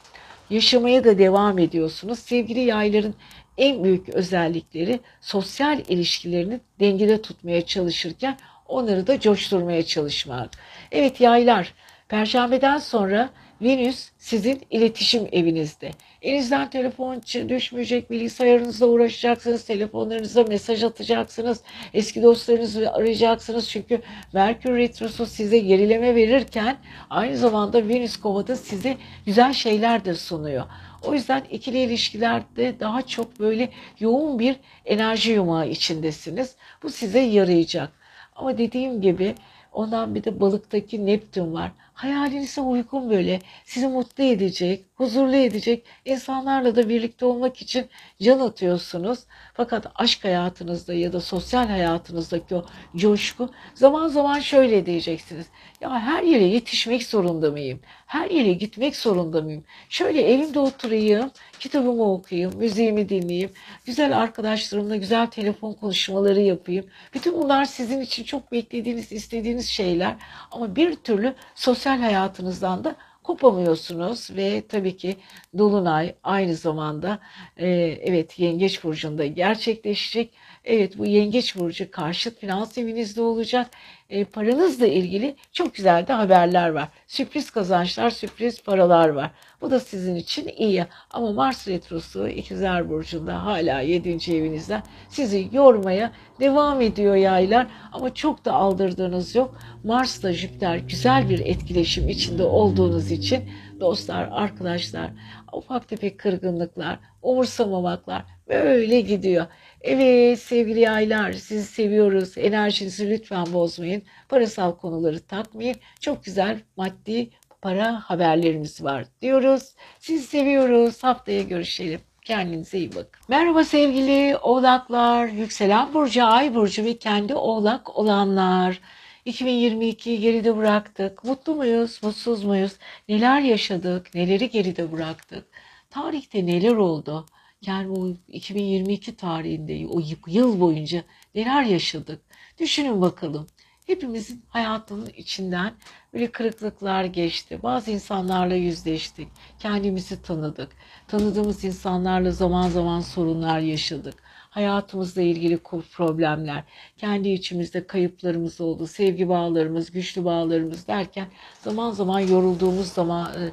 [0.49, 2.19] Yaşamaya da devam ediyorsunuz.
[2.19, 3.15] Sevgili yayların
[3.57, 10.49] en büyük özellikleri sosyal ilişkilerini dengede tutmaya çalışırken onları da coşturmaya çalışmak.
[10.91, 11.73] Evet yaylar,
[12.07, 13.29] perşembeden sonra
[13.61, 15.91] Venüs sizin iletişim evinizde.
[16.21, 21.61] Elinizden telefon düşmeyecek, bilgisayarınızla uğraşacaksınız, telefonlarınıza mesaj atacaksınız,
[21.93, 23.69] eski dostlarınızı arayacaksınız.
[23.69, 24.01] Çünkü
[24.33, 26.77] Merkür Retrosu size gerileme verirken
[27.09, 30.65] aynı zamanda Venüs Kova'da size güzel şeyler de sunuyor.
[31.03, 34.55] O yüzden ikili ilişkilerde daha çok böyle yoğun bir
[34.85, 36.55] enerji yumağı içindesiniz.
[36.83, 37.91] Bu size yarayacak.
[38.35, 39.35] Ama dediğim gibi
[39.71, 41.71] ondan bir de balıktaki Neptün var.
[41.99, 47.87] Hayalinize uygun böyle sizi mutlu edecek, huzurlu edecek insanlarla da birlikte olmak için
[48.21, 49.19] can atıyorsunuz.
[49.53, 55.45] Fakat aşk hayatınızda ya da sosyal hayatınızdaki o coşku zaman zaman şöyle diyeceksiniz.
[55.81, 57.79] Ya her yere yetişmek zorunda mıyım?
[58.05, 59.63] Her yere gitmek zorunda mıyım?
[59.89, 63.51] Şöyle evimde oturayım, kitabımı okuyayım, müziğimi dinleyeyim,
[63.85, 66.85] güzel arkadaşlarımla güzel telefon konuşmaları yapayım.
[67.13, 70.15] Bütün bunlar sizin için çok beklediğiniz, istediğiniz şeyler
[70.51, 72.95] ama bir türlü sosyal hayatınızdan da
[73.29, 75.15] kopamıyorsunuz ve tabii ki
[75.57, 77.19] Dolunay aynı zamanda
[77.57, 77.67] e,
[78.01, 80.33] evet Yengeç Burcu'nda gerçekleşecek.
[80.63, 83.71] Evet bu Yengeç Burcu karşıt finans evinizde olacak.
[84.09, 86.87] E, paranızla ilgili çok güzel de haberler var.
[87.07, 89.31] Sürpriz kazançlar, sürpriz paralar var.
[89.61, 90.85] Bu da sizin için iyi.
[91.11, 94.09] Ama Mars Retrosu İkizler Burcu'nda hala 7.
[94.09, 97.67] evinizde sizi yormaya devam ediyor yaylar.
[97.91, 99.59] Ama çok da aldırdığınız yok.
[99.83, 103.49] Mars'la Jüpiter güzel bir etkileşim içinde olduğunuz için
[103.79, 105.11] dostlar, arkadaşlar,
[105.53, 109.45] ufak tefek kırgınlıklar, umursamamaklar böyle gidiyor.
[109.81, 112.37] Evet sevgili yaylar sizi seviyoruz.
[112.37, 114.03] Enerjinizi lütfen bozmayın.
[114.29, 115.75] Parasal konuları takmayın.
[115.99, 117.29] Çok güzel maddi
[117.61, 119.75] para haberlerimiz var diyoruz.
[119.99, 121.03] Sizi seviyoruz.
[121.03, 122.01] Haftaya görüşelim.
[122.25, 123.21] Kendinize iyi bakın.
[123.27, 128.79] Merhaba sevgili oğlaklar, yükselen burcu, ay burcu ve kendi oğlak olanlar.
[129.25, 131.23] 2022'yi geride bıraktık.
[131.23, 132.71] Mutlu muyuz, mutsuz muyuz?
[133.09, 135.45] Neler yaşadık, neleri geride bıraktık?
[135.89, 137.25] Tarihte neler oldu?
[137.65, 141.03] Yani o 2022 tarihinde o yıl boyunca
[141.35, 142.21] neler yaşadık?
[142.59, 143.47] Düşünün bakalım.
[143.87, 145.73] Hepimizin hayatının içinden
[146.13, 147.59] böyle kırıklıklar geçti.
[147.63, 149.27] Bazı insanlarla yüzleştik.
[149.59, 150.71] Kendimizi tanıdık.
[151.07, 154.23] Tanıdığımız insanlarla zaman zaman sorunlar yaşadık.
[154.49, 155.57] Hayatımızla ilgili
[155.97, 156.63] problemler,
[156.97, 161.27] kendi içimizde kayıplarımız oldu, sevgi bağlarımız, güçlü bağlarımız derken
[161.61, 163.51] zaman zaman yorulduğumuz zaman e,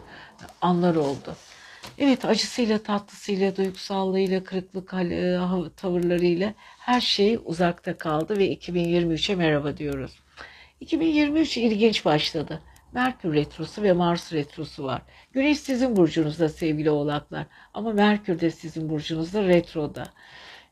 [0.60, 1.36] anlar oldu.
[1.98, 5.38] Evet acısıyla, tatlısıyla, duygusallığıyla, kırıklık e,
[5.76, 10.12] tavırlarıyla her şey uzakta kaldı ve 2023'e merhaba diyoruz.
[10.80, 12.62] 2023 ilginç başladı.
[12.92, 15.02] Merkür Retrosu ve Mars Retrosu var.
[15.32, 20.04] Güneş sizin burcunuzda sevgili oğlaklar ama Merkür de sizin burcunuzda retroda.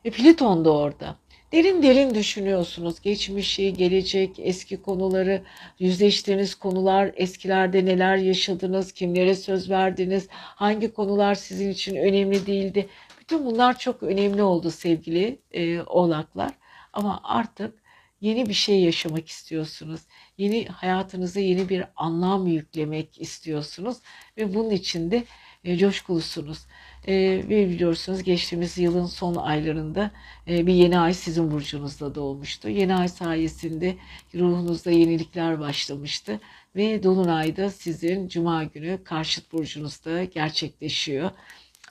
[0.05, 1.15] E, Plüton da orada.
[1.55, 3.01] Derin derin düşünüyorsunuz.
[3.01, 5.43] Geçmişi, gelecek, eski konuları,
[5.79, 12.89] yüzleştiğiniz konular, eskilerde neler yaşadınız, kimlere söz verdiniz, hangi konular sizin için önemli değildi.
[13.19, 16.51] Bütün bunlar çok önemli oldu sevgili e, oğlaklar.
[16.93, 17.73] Ama artık
[18.21, 20.01] yeni bir şey yaşamak istiyorsunuz.
[20.37, 23.97] Yeni hayatınıza yeni bir anlam yüklemek istiyorsunuz
[24.37, 25.23] ve bunun için de
[25.65, 26.65] e, coşkulusunuz.
[27.07, 27.13] E,
[27.49, 30.11] ve biliyorsunuz geçtiğimiz yılın son aylarında
[30.47, 32.69] e, bir yeni ay sizin burcunuzda doğmuştu.
[32.69, 33.95] Yeni ay sayesinde
[34.35, 36.39] ruhunuzda yenilikler başlamıştı
[36.75, 41.31] ve dolunayda sizin cuma günü karşıt burcunuzda gerçekleşiyor.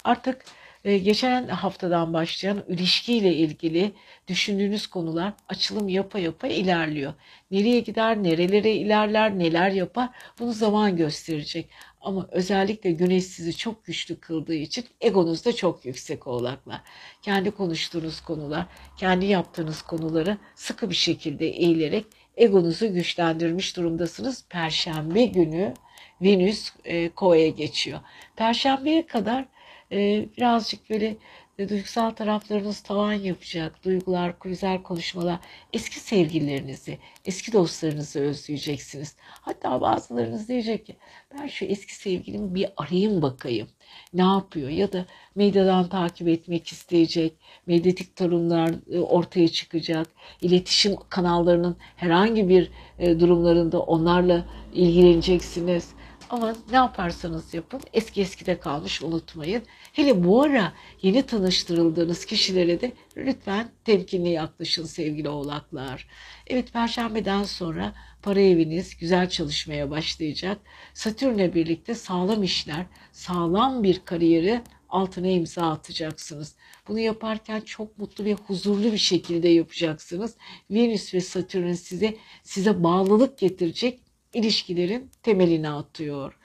[0.04, 0.44] Artık
[0.84, 3.92] e, geçen haftadan başlayan ilişkiyle ilgili
[4.28, 7.14] düşündüğünüz konular açılım yapa yapa ilerliyor.
[7.50, 10.08] Nereye gider, nerelere ilerler, neler yapar
[10.38, 11.70] bunu zaman gösterecek.
[12.04, 16.80] Ama özellikle güneş sizi çok güçlü kıldığı için egonuz da çok yüksek oğlaklar.
[17.22, 24.44] Kendi konuştuğunuz konular, kendi yaptığınız konuları sıkı bir şekilde eğilerek egonuzu güçlendirmiş durumdasınız.
[24.48, 25.74] Perşembe günü
[26.22, 28.00] Venüs e, Kova'ya geçiyor.
[28.36, 29.44] Perşembeye kadar
[29.92, 31.16] e, birazcık böyle
[31.58, 33.84] e, duygusal taraflarınız tavan yapacak.
[33.84, 35.38] Duygular, güzel konuşmalar,
[35.72, 39.16] eski sevgililerinizi, eski dostlarınızı özleyeceksiniz.
[39.20, 40.96] Hatta bazılarınız diyecek ki
[41.34, 43.68] ben şu eski sevgilimi bir arayayım bakayım.
[44.14, 44.68] Ne yapıyor?
[44.68, 47.36] Ya da medyadan takip etmek isteyecek.
[47.66, 50.06] Medyatik durumlar e, ortaya çıkacak.
[50.40, 55.94] İletişim kanallarının herhangi bir e, durumlarında onlarla ilgileneceksiniz.
[56.30, 59.62] Ama ne yaparsanız yapın eski eskide kalmış unutmayın.
[59.94, 60.72] Hele bu ara
[61.02, 66.08] yeni tanıştırıldığınız kişilere de lütfen temkinli yaklaşın sevgili oğlaklar.
[66.46, 70.58] Evet perşembeden sonra para eviniz güzel çalışmaya başlayacak.
[70.94, 76.56] Satürn'le birlikte sağlam işler, sağlam bir kariyeri altına imza atacaksınız.
[76.88, 80.36] Bunu yaparken çok mutlu ve huzurlu bir şekilde yapacaksınız.
[80.70, 84.00] Venüs ve Satürn size size bağlılık getirecek
[84.32, 86.38] ilişkilerin temelini atıyor.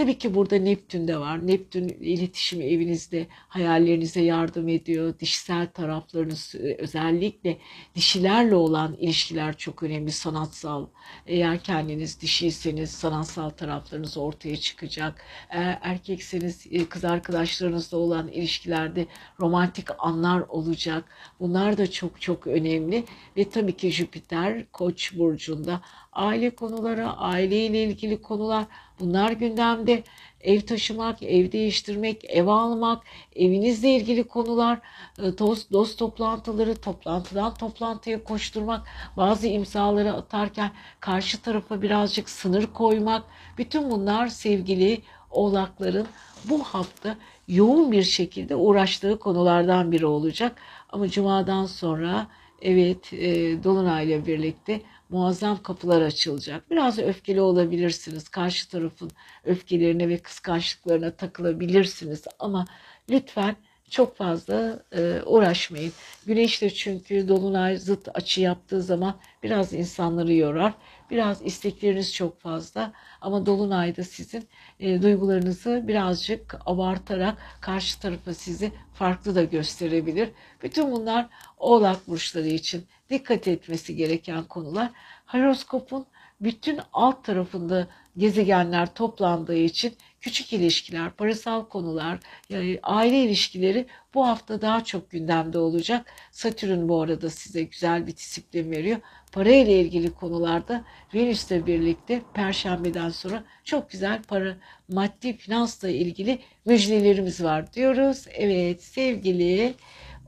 [0.00, 1.46] Tabii ki burada Neptün de var.
[1.46, 5.18] Neptün iletişim evinizde hayallerinize yardım ediyor.
[5.18, 7.58] Dişsel taraflarınız özellikle
[7.94, 10.86] dişilerle olan ilişkiler çok önemli sanatsal.
[11.26, 15.22] Eğer kendiniz dişiyseniz sanatsal taraflarınız ortaya çıkacak.
[15.50, 19.06] Eğer erkekseniz e, kız arkadaşlarınızla olan ilişkilerde
[19.40, 21.04] romantik anlar olacak.
[21.40, 23.04] Bunlar da çok çok önemli.
[23.36, 25.80] Ve tabii ki Jüpiter Koç burcunda
[26.12, 28.66] aile konuları, aileyle ilgili konular
[29.00, 30.02] bunlar gündemde.
[30.40, 33.02] Ev taşımak, ev değiştirmek, ev almak,
[33.36, 34.78] evinizle ilgili konular,
[35.18, 38.86] e, dost, dost toplantıları, toplantıdan toplantıya koşturmak,
[39.16, 40.70] bazı imzaları atarken
[41.00, 43.24] karşı tarafa birazcık sınır koymak.
[43.58, 46.06] Bütün bunlar sevgili oğlakların
[46.44, 47.16] bu hafta
[47.48, 50.56] yoğun bir şekilde uğraştığı konulardan biri olacak.
[50.90, 52.26] Ama cumadan sonra
[52.62, 54.80] evet e, Dolunay'la birlikte
[55.10, 56.70] muazzam kapılar açılacak.
[56.70, 58.28] Biraz öfkeli olabilirsiniz.
[58.28, 59.10] Karşı tarafın
[59.44, 62.24] öfkelerine ve kıskançlıklarına takılabilirsiniz.
[62.38, 62.66] Ama
[63.10, 63.56] lütfen
[63.90, 65.92] çok fazla e, uğraşmayın.
[66.26, 70.74] Güneş de çünkü dolunay zıt açı yaptığı zaman biraz insanları yorar.
[71.10, 74.48] Biraz istekleriniz çok fazla ama dolunayda sizin
[74.80, 80.28] e, duygularınızı birazcık abartarak karşı tarafa sizi farklı da gösterebilir.
[80.62, 84.90] Bütün bunlar oğlak burçları için dikkat etmesi gereken konular.
[85.26, 86.06] Horoskopun
[86.40, 94.60] bütün alt tarafında gezegenler toplandığı için küçük ilişkiler, parasal konular, yani aile ilişkileri bu hafta
[94.60, 96.06] daha çok gündemde olacak.
[96.30, 99.00] Satürn bu arada size güzel bir disiplin veriyor.
[99.32, 100.84] Para ile ilgili konularda
[101.14, 104.56] Venüs'le birlikte Perşembeden sonra çok güzel para,
[104.88, 108.26] maddi, finansla ilgili müjdelerimiz var diyoruz.
[108.32, 109.74] Evet sevgili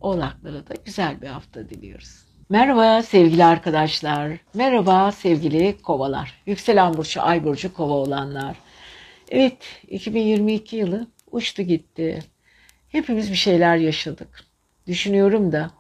[0.01, 2.32] oğlaklara da güzel bir hafta diliyoruz.
[2.53, 4.39] Merhaba sevgili arkadaşlar.
[4.55, 6.43] Merhaba sevgili kovalar.
[6.47, 8.57] Yükselen burcu, ay burcu kova olanlar.
[9.31, 9.57] Evet
[9.89, 12.19] 2022 yılı uçtu gitti.
[12.89, 14.45] Hepimiz bir şeyler yaşadık.
[14.87, 15.71] Düşünüyorum da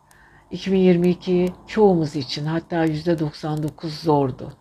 [0.50, 4.52] 2022 çoğumuz için hatta %99 zordu.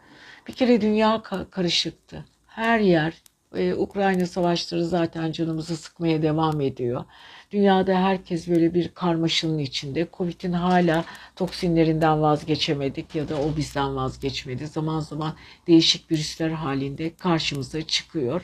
[0.48, 2.26] Bir kere dünya karışıktı.
[2.48, 3.14] Her yer
[3.56, 7.06] ee, Ukrayna savaşları zaten canımızı sıkmaya devam ediyor.
[7.52, 10.08] Dünyada herkes böyle bir karmaşanın içinde.
[10.14, 14.68] Covid'in hala toksinlerinden vazgeçemedik ya da o bizden vazgeçmedi.
[14.68, 15.34] Zaman zaman
[15.68, 18.42] değişik virüsler halinde karşımıza çıkıyor.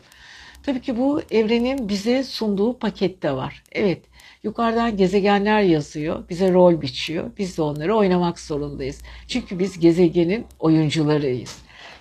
[0.64, 3.64] Tabii ki bu evrenin bize sunduğu pakette var.
[3.72, 4.06] Evet,
[4.44, 7.32] yukarıdan gezegenler yazıyor, bize rol biçiyor.
[7.38, 9.02] Biz de onları oynamak zorundayız.
[9.28, 11.58] Çünkü biz gezegenin oyuncularıyız.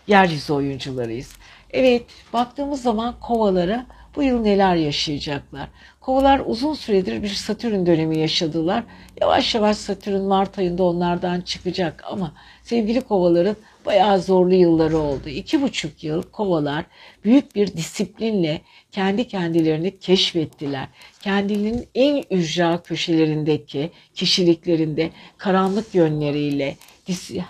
[0.07, 1.37] Yeryüzü oyuncularıyız.
[1.71, 3.87] Evet, baktığımız zaman kovalara
[4.17, 5.69] bu yıl neler yaşayacaklar?
[6.07, 8.85] Kovalar uzun süredir bir Satürn dönemi yaşadılar.
[9.21, 12.33] Yavaş yavaş Satürn Mart ayında onlardan çıkacak ama
[12.63, 15.29] sevgili kovaların bayağı zorlu yılları oldu.
[15.29, 16.85] İki buçuk yıl kovalar
[17.25, 18.61] büyük bir disiplinle
[18.93, 20.89] kendi kendilerini keşfettiler.
[21.21, 26.77] Kendilerinin en ücra köşelerindeki kişiliklerinde karanlık yönleriyle,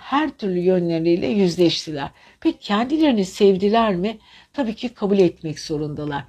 [0.01, 2.09] her türlü yönleriyle yüzleştiler.
[2.39, 4.17] Peki kendilerini sevdiler mi?
[4.53, 6.23] Tabii ki kabul etmek zorundalar.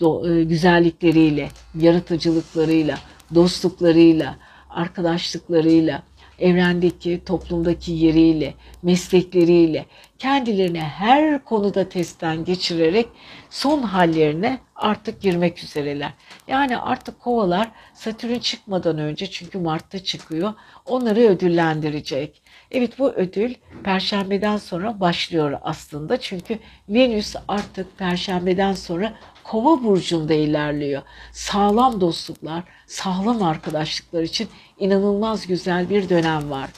[0.00, 2.98] E, güzellikleriyle, yaratıcılıklarıyla,
[3.34, 4.36] dostluklarıyla,
[4.70, 6.02] arkadaşlıklarıyla,
[6.38, 9.86] evrendeki, toplumdaki yeriyle, meslekleriyle
[10.22, 13.08] kendilerini her konuda testten geçirerek
[13.50, 16.12] son hallerine artık girmek üzereler.
[16.48, 20.54] Yani artık kovalar Satürn çıkmadan önce çünkü Mart'ta çıkıyor
[20.86, 22.42] onları ödüllendirecek.
[22.70, 26.20] Evet bu ödül Perşembeden sonra başlıyor aslında.
[26.20, 29.14] Çünkü Venüs artık Perşembeden sonra
[29.44, 31.02] Kova burcunda ilerliyor.
[31.32, 36.70] Sağlam dostluklar, sağlam arkadaşlıklar için inanılmaz güzel bir dönem var.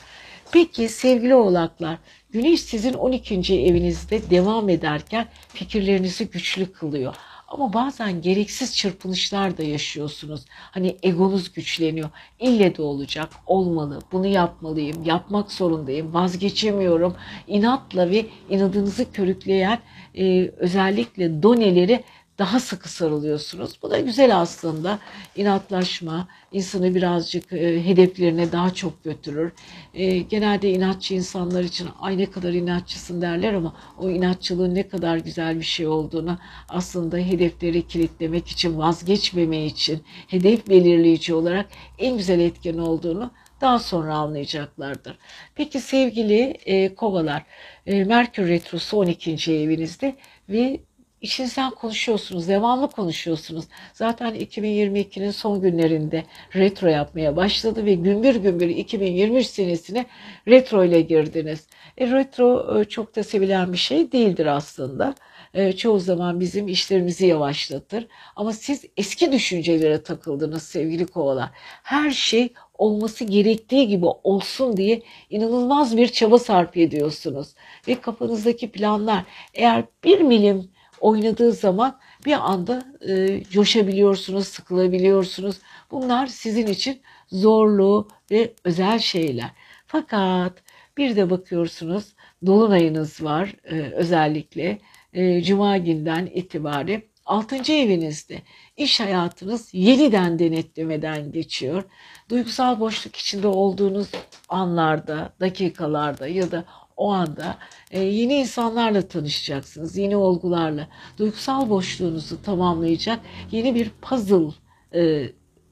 [0.53, 1.99] Peki sevgili oğlaklar,
[2.35, 3.35] Güneş sizin 12.
[3.55, 7.15] evinizde devam ederken fikirlerinizi güçlü kılıyor.
[7.49, 10.45] Ama bazen gereksiz çırpınışlar da yaşıyorsunuz.
[10.51, 12.11] Hani egonuz güçleniyor.
[12.41, 17.17] İlle de olacak, olmalı, bunu yapmalıyım, yapmak zorundayım, vazgeçemiyorum.
[17.47, 19.79] İnatla ve inadınızı körükleyen
[20.19, 22.05] e, özellikle doneleri
[22.39, 23.78] daha sıkı sarılıyorsunuz.
[23.82, 24.99] Bu da güzel aslında.
[25.37, 29.53] İnatlaşma insanı birazcık e, hedeflerine daha çok götürür.
[29.95, 35.16] E, genelde inatçı insanlar için ay ne kadar inatçısın derler ama o inatçılığın ne kadar
[35.16, 41.66] güzel bir şey olduğunu aslında hedefleri kilitlemek için, vazgeçmeme için, hedef belirleyici olarak
[41.99, 43.30] en güzel etken olduğunu
[43.61, 45.18] daha sonra anlayacaklardır.
[45.55, 47.43] Peki sevgili e, kovalar,
[47.87, 49.53] e, Merkür Retrosu 12.
[49.53, 50.16] evinizde
[50.49, 50.80] ve
[51.25, 53.64] İçinizden konuşuyorsunuz, devamlı konuşuyorsunuz.
[53.93, 60.07] Zaten 2022'nin son günlerinde retro yapmaya başladı ve gümbür gümbür 2023 senesine
[60.49, 61.66] retro ile girdiniz.
[61.99, 65.14] E, retro e, çok da sevilen bir şey değildir aslında.
[65.55, 68.07] E, çoğu zaman bizim işlerimizi yavaşlatır.
[68.37, 71.51] Ama siz eski düşüncelere takıldınız sevgili kovalar.
[71.83, 77.55] Her şey olması gerektiği gibi olsun diye inanılmaz bir çaba sarf ediyorsunuz.
[77.89, 80.74] Ve kafanızdaki planlar eğer bir milim
[81.05, 85.57] oynadığı zaman bir anda e, coşabiliyorsunuz, sıkılabiliyorsunuz.
[85.90, 87.00] Bunlar sizin için
[87.32, 89.50] zorlu ve özel şeyler.
[89.86, 90.52] Fakat
[90.96, 92.14] bir de bakıyorsunuz
[92.46, 94.78] dolunayınız var e, özellikle
[95.12, 97.72] e, cuma günden itibaren 6.
[97.72, 98.42] evinizde
[98.76, 101.82] iş hayatınız yeniden denetlemeden geçiyor.
[102.28, 104.09] Duygusal boşluk içinde olduğunuz
[104.48, 106.64] anlarda, dakikalarda ya da
[106.97, 107.59] o anda
[107.90, 110.88] e, yeni insanlarla tanışacaksınız, yeni olgularla.
[111.18, 113.20] Duygusal boşluğunuzu tamamlayacak
[113.51, 114.55] yeni bir puzzle
[114.95, 115.30] e,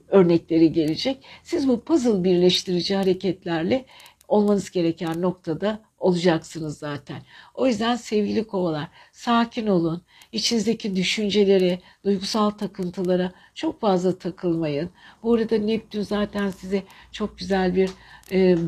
[0.09, 1.25] örnekleri gelecek.
[1.43, 3.85] Siz bu puzzle birleştirici hareketlerle
[4.29, 7.23] olmanız gereken noktada olacaksınız zaten.
[7.55, 10.03] O yüzden sevgili kovalar sakin olun.
[10.33, 14.91] İçinizdeki düşüncelere, duygusal takıntılara çok fazla takılmayın.
[15.23, 16.83] Bu arada Neptün zaten size
[17.13, 17.91] çok güzel bir
[18.31, 18.67] e, e,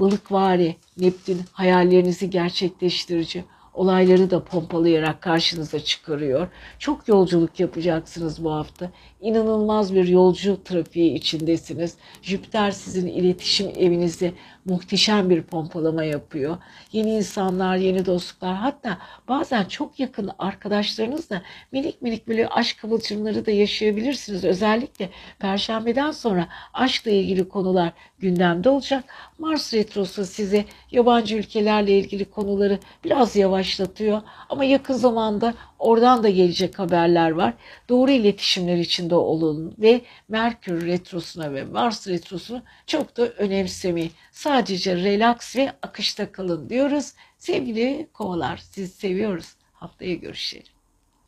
[0.00, 3.44] balıkvari Neptün hayallerinizi gerçekleştirici
[3.74, 6.48] olayları da pompalayarak karşınıza çıkarıyor.
[6.78, 8.90] Çok yolculuk yapacaksınız bu hafta.
[9.24, 11.96] İnanılmaz bir yolcu trafiği içindesiniz.
[12.22, 14.32] Jüpiter sizin iletişim evinizde
[14.64, 16.56] muhteşem bir pompalama yapıyor.
[16.92, 18.98] Yeni insanlar, yeni dostluklar hatta
[19.28, 24.44] bazen çok yakın arkadaşlarınızla minik minik böyle aşk kıvılcımları da yaşayabilirsiniz.
[24.44, 25.08] Özellikle
[25.38, 29.04] perşembeden sonra aşkla ilgili konular gündemde olacak.
[29.38, 35.54] Mars retrosu size yabancı ülkelerle ilgili konuları biraz yavaşlatıyor ama yakın zamanda
[35.84, 37.54] oradan da gelecek haberler var.
[37.88, 44.12] Doğru iletişimler içinde olun ve Merkür retrosuna ve Mars retrosunu çok da önemsemeyin.
[44.32, 47.12] Sadece relax ve akışta kalın diyoruz.
[47.38, 49.46] Sevgili kovalar sizi seviyoruz.
[49.72, 50.66] Haftaya görüşelim.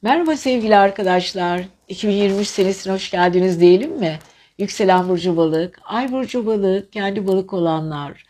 [0.03, 1.63] Merhaba sevgili arkadaşlar.
[1.89, 4.19] 2023 senesine hoş geldiniz diyelim mi?
[4.59, 8.25] Yükselen burcu balık, ay burcu balık, kendi balık olanlar.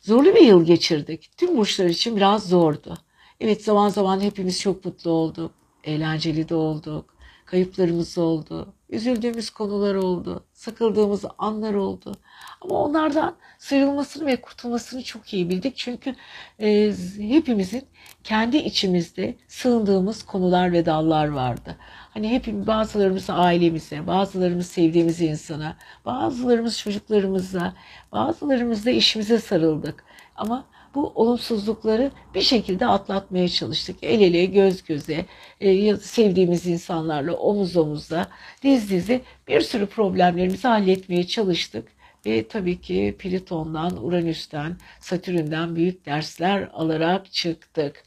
[0.00, 1.30] Zorlu bir yıl geçirdik.
[1.36, 2.98] Tüm burçlar için biraz zordu.
[3.40, 5.57] Evet zaman zaman hepimiz çok mutlu olduk.
[5.84, 7.14] Eğlenceli de olduk.
[7.44, 8.74] Kayıplarımız oldu.
[8.90, 10.44] Üzüldüğümüz konular oldu.
[10.52, 12.12] Sıkıldığımız anlar oldu.
[12.60, 15.76] Ama onlardan sıyrılmasını ve kurtulmasını çok iyi bildik.
[15.76, 16.14] Çünkü
[16.60, 17.82] e, hepimizin
[18.24, 21.76] kendi içimizde sığındığımız konular ve dallar vardı.
[22.14, 27.74] Hani hep bazılarımız ailemize, bazılarımız sevdiğimiz insana, bazılarımız çocuklarımıza,
[28.12, 30.04] bazılarımız da işimize sarıldık.
[30.36, 30.66] Ama
[30.98, 33.96] bu olumsuzlukları bir şekilde atlatmaya çalıştık.
[34.02, 35.26] El ele, göz göze,
[35.60, 38.28] e, sevdiğimiz insanlarla omuz omuza,
[38.62, 41.88] diz dize bir sürü problemlerimizi halletmeye çalıştık.
[42.26, 48.04] Ve tabii ki Plüton'dan, Uranüs'ten, Satürn'den büyük dersler alarak çıktık.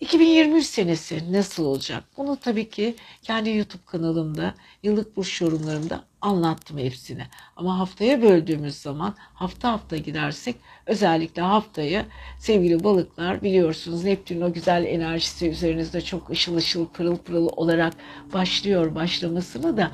[0.00, 2.04] 2023 senesi nasıl olacak?
[2.16, 7.26] Bunu tabii ki kendi YouTube kanalımda, yıllık burç yorumlarımda anlattım hepsini.
[7.56, 10.56] Ama haftaya böldüğümüz zaman hafta hafta gidersek
[10.86, 12.04] özellikle haftayı
[12.38, 17.92] sevgili balıklar biliyorsunuz Neptün'ün o güzel enerjisi üzerinizde çok ışıl ışıl pırıl pırıl olarak
[18.32, 19.90] başlıyor başlamasını da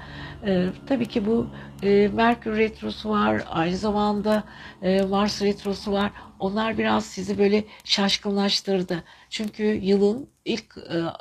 [0.47, 1.47] e, tabii ki bu
[1.83, 4.45] e, Merkür Retrosu var aynı zamanda
[4.83, 6.13] e, Mars Retrosu var.
[6.39, 9.05] Onlar biraz sizi böyle şaşkınlaştırdı.
[9.31, 10.77] Çünkü yılın ilk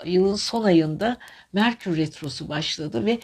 [0.06, 1.18] e, yılın son ayında
[1.54, 3.20] Merkür Retrosu başladı ve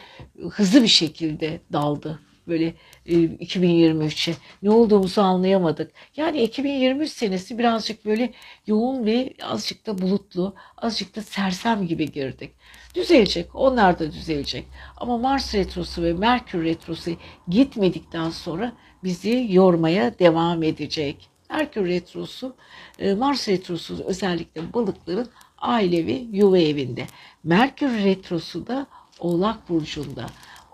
[0.49, 2.73] hızlı bir şekilde daldı böyle
[3.05, 4.33] 2023'e
[4.63, 5.91] ne olduğumuzu anlayamadık.
[6.15, 8.33] Yani 2023 senesi birazcık böyle
[8.67, 12.51] yoğun ve azıcık da bulutlu, azıcık da sersem gibi girdik.
[12.95, 14.67] Düzelecek, onlar da düzelecek.
[14.97, 17.11] Ama Mars retrosu ve Merkür retrosu
[17.47, 18.73] gitmedikten sonra
[19.03, 21.29] bizi yormaya devam edecek.
[21.49, 22.55] Merkür retrosu,
[22.99, 27.07] e, Mars retrosu özellikle balıkların ailevi yuva evinde.
[27.43, 28.87] Merkür retrosu da
[29.19, 30.25] Oğlak burcunda.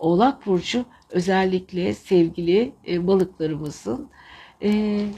[0.04, 4.10] Oğlak burcu özellikle sevgili e, balıklarımızın
[4.64, 4.70] e,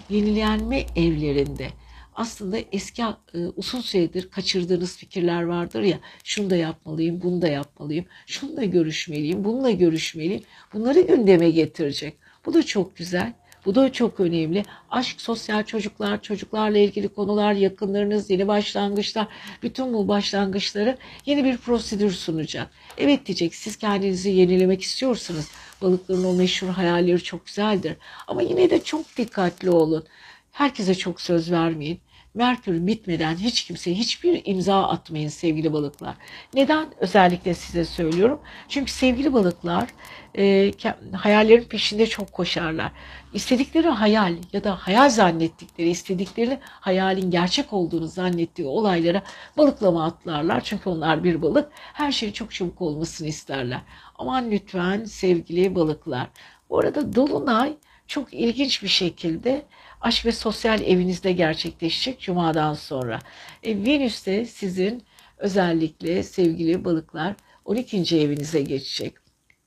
[0.10, 1.68] yenilenme evlerinde.
[2.16, 8.06] Aslında eski e, uzun süredir kaçırdığınız fikirler vardır ya şunu da yapmalıyım, bunu da yapmalıyım,
[8.28, 10.44] şunu da görüşmeliyim, bununla görüşmeliyim.
[10.74, 12.18] Bunları gündeme getirecek.
[12.46, 13.34] Bu da çok güzel.
[13.66, 14.64] Bu da çok önemli.
[14.90, 19.28] Aşk, sosyal çocuklar, çocuklarla ilgili konular, yakınlarınız, yeni başlangıçlar,
[19.64, 22.70] bütün bu başlangıçları yeni bir prosedür sunacak.
[22.98, 25.46] Evet diyecek siz kendinizi yenilemek istiyorsunuz.
[25.82, 27.98] Balıkların o meşhur hayalleri çok güzeldir.
[28.28, 30.06] Ama yine de çok dikkatli olun.
[30.52, 32.00] Herkese çok söz vermeyin.
[32.36, 36.16] Merkür bitmeden hiç kimseye hiçbir imza atmayın sevgili balıklar.
[36.54, 38.40] Neden özellikle size söylüyorum?
[38.70, 39.90] Çünkü sevgili balıklar
[40.38, 40.72] e,
[41.14, 42.92] hayallerin peşinde çok koşarlar.
[43.34, 49.24] İstedikleri hayal ya da hayal zannettikleri, istedikleri hayalin gerçek olduğunu zannettiği olaylara
[49.58, 50.62] balıklama atlarlar.
[50.62, 51.70] Çünkü onlar bir balık.
[51.74, 53.82] Her şey çok çabuk olmasını isterler.
[54.16, 56.28] Aman lütfen sevgili balıklar.
[56.70, 57.74] Bu arada Dolunay
[58.08, 59.66] çok ilginç bir şekilde
[60.06, 63.20] aşk ve sosyal evinizde gerçekleşecek Cuma'dan sonra.
[63.64, 65.04] E, Venüs de sizin
[65.38, 67.36] özellikle sevgili balıklar
[67.66, 67.98] 12.
[68.18, 69.14] evinize geçecek.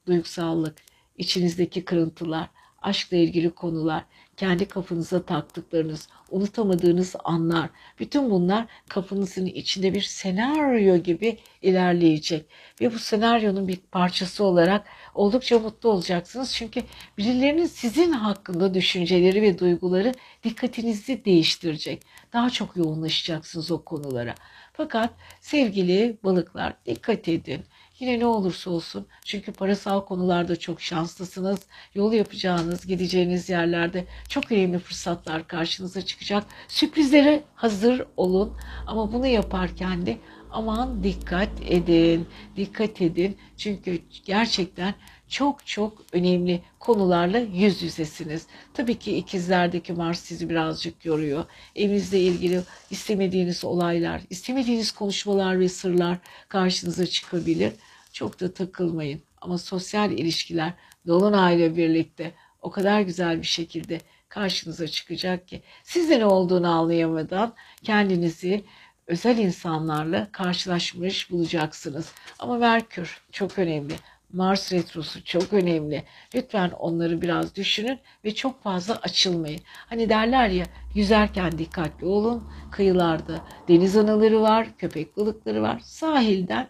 [0.06, 0.78] Duygusallık,
[1.16, 2.48] içinizdeki kırıntılar,
[2.82, 4.04] aşkla ilgili konular,
[4.36, 12.46] kendi kafanıza taktıklarınız, unutamadığınız anlar, bütün bunlar kafanızın içinde bir senaryo gibi ilerleyecek.
[12.80, 16.54] Ve bu senaryonun bir parçası olarak oldukça mutlu olacaksınız.
[16.54, 16.82] Çünkü
[17.18, 20.14] birilerinin sizin hakkında düşünceleri ve duyguları
[20.44, 22.02] dikkatinizi değiştirecek.
[22.32, 24.34] Daha çok yoğunlaşacaksınız o konulara.
[24.72, 25.10] Fakat
[25.40, 27.64] sevgili balıklar dikkat edin.
[27.98, 31.60] Yine ne olursa olsun çünkü parasal konularda çok şanslısınız.
[31.94, 36.44] Yol yapacağınız, gideceğiniz yerlerde çok önemli fırsatlar karşınıza çıkacak.
[36.68, 40.16] Sürprizlere hazır olun ama bunu yaparken de
[40.50, 42.26] aman dikkat edin.
[42.56, 44.94] Dikkat edin çünkü gerçekten
[45.28, 48.46] çok çok önemli konularla yüz yüzesiniz.
[48.74, 51.44] Tabii ki ikizlerdeki Mars sizi birazcık yoruyor.
[51.76, 52.60] Evinizle ilgili
[52.90, 56.18] istemediğiniz olaylar, istemediğiniz konuşmalar ve sırlar
[56.48, 57.72] karşınıza çıkabilir.
[58.12, 59.22] Çok da takılmayın.
[59.40, 60.72] Ama sosyal ilişkiler
[61.06, 67.54] Dolunay'la birlikte o kadar güzel bir şekilde karşınıza çıkacak ki siz de ne olduğunu anlayamadan
[67.82, 68.64] kendinizi
[69.06, 72.12] özel insanlarla karşılaşmış bulacaksınız.
[72.38, 73.94] Ama Merkür çok önemli.
[74.32, 76.02] Mars retrosu çok önemli.
[76.34, 79.60] Lütfen onları biraz düşünün ve çok fazla açılmayın.
[79.66, 80.64] Hani derler ya
[80.94, 82.48] yüzerken dikkatli olun.
[82.70, 85.80] Kıyılarda deniz anaları var, köpek balıkları var.
[85.84, 86.68] Sahilden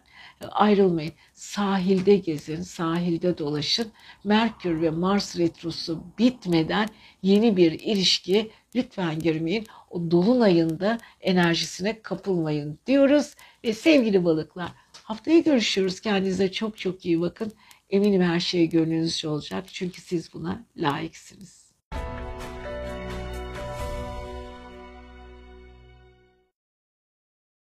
[0.51, 1.13] ayrılmayın.
[1.35, 3.93] Sahilde gezin, sahilde dolaşın.
[4.25, 6.89] Merkür ve Mars retrosu bitmeden
[7.23, 9.67] yeni bir ilişki lütfen girmeyin.
[9.91, 13.35] O dolunayında enerjisine kapılmayın diyoruz.
[13.65, 14.73] Ve sevgili balıklar
[15.09, 16.01] haftaya görüşürüz.
[16.01, 17.53] Kendinize çok çok iyi bakın.
[17.91, 19.65] Eminim her şey gönlünüzce olacak.
[19.73, 21.68] Çünkü siz buna layıksınız.